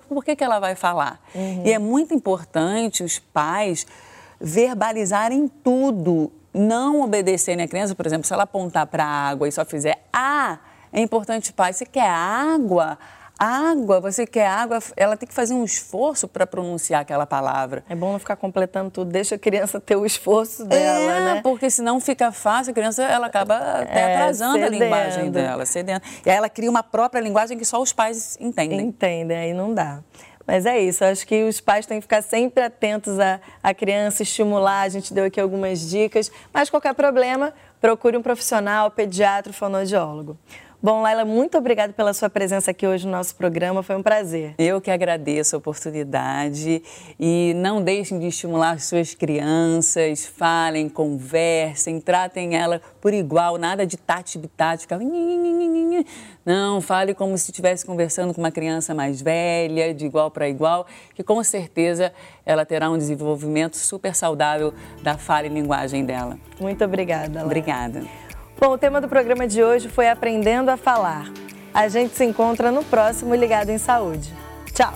por 0.08 0.24
que, 0.24 0.36
que 0.36 0.44
ela 0.44 0.60
vai 0.60 0.76
falar? 0.76 1.20
E 1.66 1.74
é 1.74 1.80
muito 1.80 2.14
importante 2.14 3.04
os 3.04 3.18
pais 3.18 3.86
verbalizarem 4.40 5.48
tudo, 5.48 6.32
não 6.54 7.02
obedecerem 7.02 7.66
a 7.66 7.68
criança, 7.68 7.96
por 7.96 8.06
exemplo, 8.06 8.26
se 8.26 8.34
ela 8.34 8.44
apontar 8.44 8.86
para 8.88 9.04
a 9.04 9.30
água 9.30 9.48
e 9.48 9.52
só 9.52 9.66
fizer 9.66 10.04
ah, 10.14 10.60
é 10.94 11.02
importante, 11.02 11.54
pai, 11.54 11.74
você 11.74 11.86
quer 11.86 12.10
água? 12.10 12.98
Água, 13.44 14.00
você 14.00 14.28
quer 14.28 14.46
água, 14.46 14.78
ela 14.96 15.18
tem 15.18 15.28
que 15.28 15.34
fazer 15.34 15.56
um 15.56 15.64
esforço 15.66 16.28
para 16.28 16.46
pronunciar 16.46 17.02
aquela 17.02 17.26
palavra. 17.26 17.84
É 17.90 17.96
bom 17.96 18.12
não 18.12 18.20
ficar 18.20 18.36
completando 18.36 18.92
tudo, 18.92 19.10
deixa 19.10 19.34
a 19.34 19.40
criança 19.40 19.80
ter 19.80 19.96
o 19.96 20.06
esforço 20.06 20.64
dela, 20.64 21.12
é, 21.12 21.34
né? 21.34 21.42
porque 21.42 21.68
senão 21.68 22.00
fica 22.00 22.32
fácil, 22.32 22.70
a 22.70 22.74
criança 22.76 23.02
ela 23.02 23.26
acaba 23.26 23.58
até 23.58 24.00
É, 24.00 24.16
atrasando 24.16 24.58
a 24.58 24.66
cedendo. 24.66 24.84
linguagem 24.84 25.32
dela, 25.32 25.66
cedendo. 25.66 26.04
E 26.24 26.30
aí 26.30 26.38
ela 26.38 26.50
cria 26.50 26.70
uma 26.70 26.84
própria 26.84 27.20
linguagem 27.20 27.58
que 27.58 27.66
só 27.66 27.82
os 27.82 27.92
pais 27.92 28.38
entendem. 28.40 28.80
Entendem, 28.80 29.36
aí 29.36 29.54
não 29.54 29.74
dá. 29.74 30.02
Mas 30.46 30.68
é 30.68 30.80
isso, 30.80 31.04
acho 31.04 31.26
que 31.26 31.44
os 31.44 31.60
pais 31.60 31.88
têm 31.88 31.98
que 31.98 32.04
ficar 32.04 32.22
sempre 32.22 32.64
atentos 32.64 33.20
à, 33.20 33.40
à 33.64 33.74
criança, 33.74 34.22
estimular. 34.22 34.82
A 34.82 34.90
gente 34.90 35.14
deu 35.16 35.26
aqui 35.26 35.40
algumas 35.42 35.80
dicas. 35.80 36.32
Mas 36.54 36.70
qualquer 36.70 36.94
problema, 36.94 37.54
procure 37.80 38.18
um 38.18 38.22
profissional, 38.22 38.92
pediatra, 38.92 39.52
fonoaudiólogo. 39.52 40.38
Bom, 40.84 41.04
Laila, 41.04 41.24
muito 41.24 41.60
obrigada 41.60 41.94
pela 41.94 42.12
sua 42.12 42.28
presença 42.28 42.72
aqui 42.72 42.88
hoje 42.88 43.06
no 43.06 43.12
nosso 43.12 43.36
programa. 43.36 43.84
Foi 43.84 43.96
um 43.96 44.02
prazer. 44.02 44.56
Eu 44.58 44.82
que 44.82 44.90
agradeço 44.90 45.56
a 45.56 45.60
oportunidade 45.60 46.82
e 47.20 47.54
não 47.58 47.84
deixem 47.84 48.18
de 48.18 48.26
estimular 48.26 48.72
as 48.72 48.86
suas 48.86 49.14
crianças, 49.14 50.26
falem, 50.26 50.90
conversem, 50.90 52.02
tratem 52.02 52.56
ela 52.56 52.82
por 53.00 53.14
igual, 53.14 53.60
nada 53.60 53.86
de 53.86 53.96
tati-bitati, 53.96 54.82
ficar... 54.82 54.98
Não, 56.44 56.82
fale 56.82 57.14
como 57.14 57.38
se 57.38 57.52
estivesse 57.52 57.86
conversando 57.86 58.34
com 58.34 58.42
uma 58.42 58.52
criança 58.52 58.96
mais 58.96 59.22
velha, 59.22 59.94
de 59.94 60.08
igual 60.08 60.32
para 60.32 60.50
igual, 60.50 60.88
que 61.14 61.22
com 61.22 61.44
certeza 61.44 62.12
ela 62.44 62.66
terá 62.66 62.90
um 62.90 62.98
desenvolvimento 62.98 63.78
super 63.78 64.16
saudável 64.16 64.74
da 65.04 65.16
fala 65.16 65.46
e 65.46 65.50
linguagem 65.50 66.04
dela. 66.04 66.40
Muito 66.60 66.84
obrigada, 66.84 67.28
Laila. 67.36 67.46
Obrigada. 67.46 68.21
Bom, 68.62 68.74
o 68.74 68.78
tema 68.78 69.02
do 69.02 69.10
programa 69.10 69.48
de 69.48 69.64
hoje 69.64 69.90
foi 69.90 70.08
Aprendendo 70.08 70.70
a 70.70 70.78
Falar. 70.78 71.26
A 71.74 71.88
gente 71.88 72.16
se 72.16 72.24
encontra 72.24 72.72
no 72.72 72.84
próximo 72.84 73.34
Ligado 73.34 73.72
em 73.72 73.80
Saúde. 73.80 74.32
Tchau! 74.72 74.94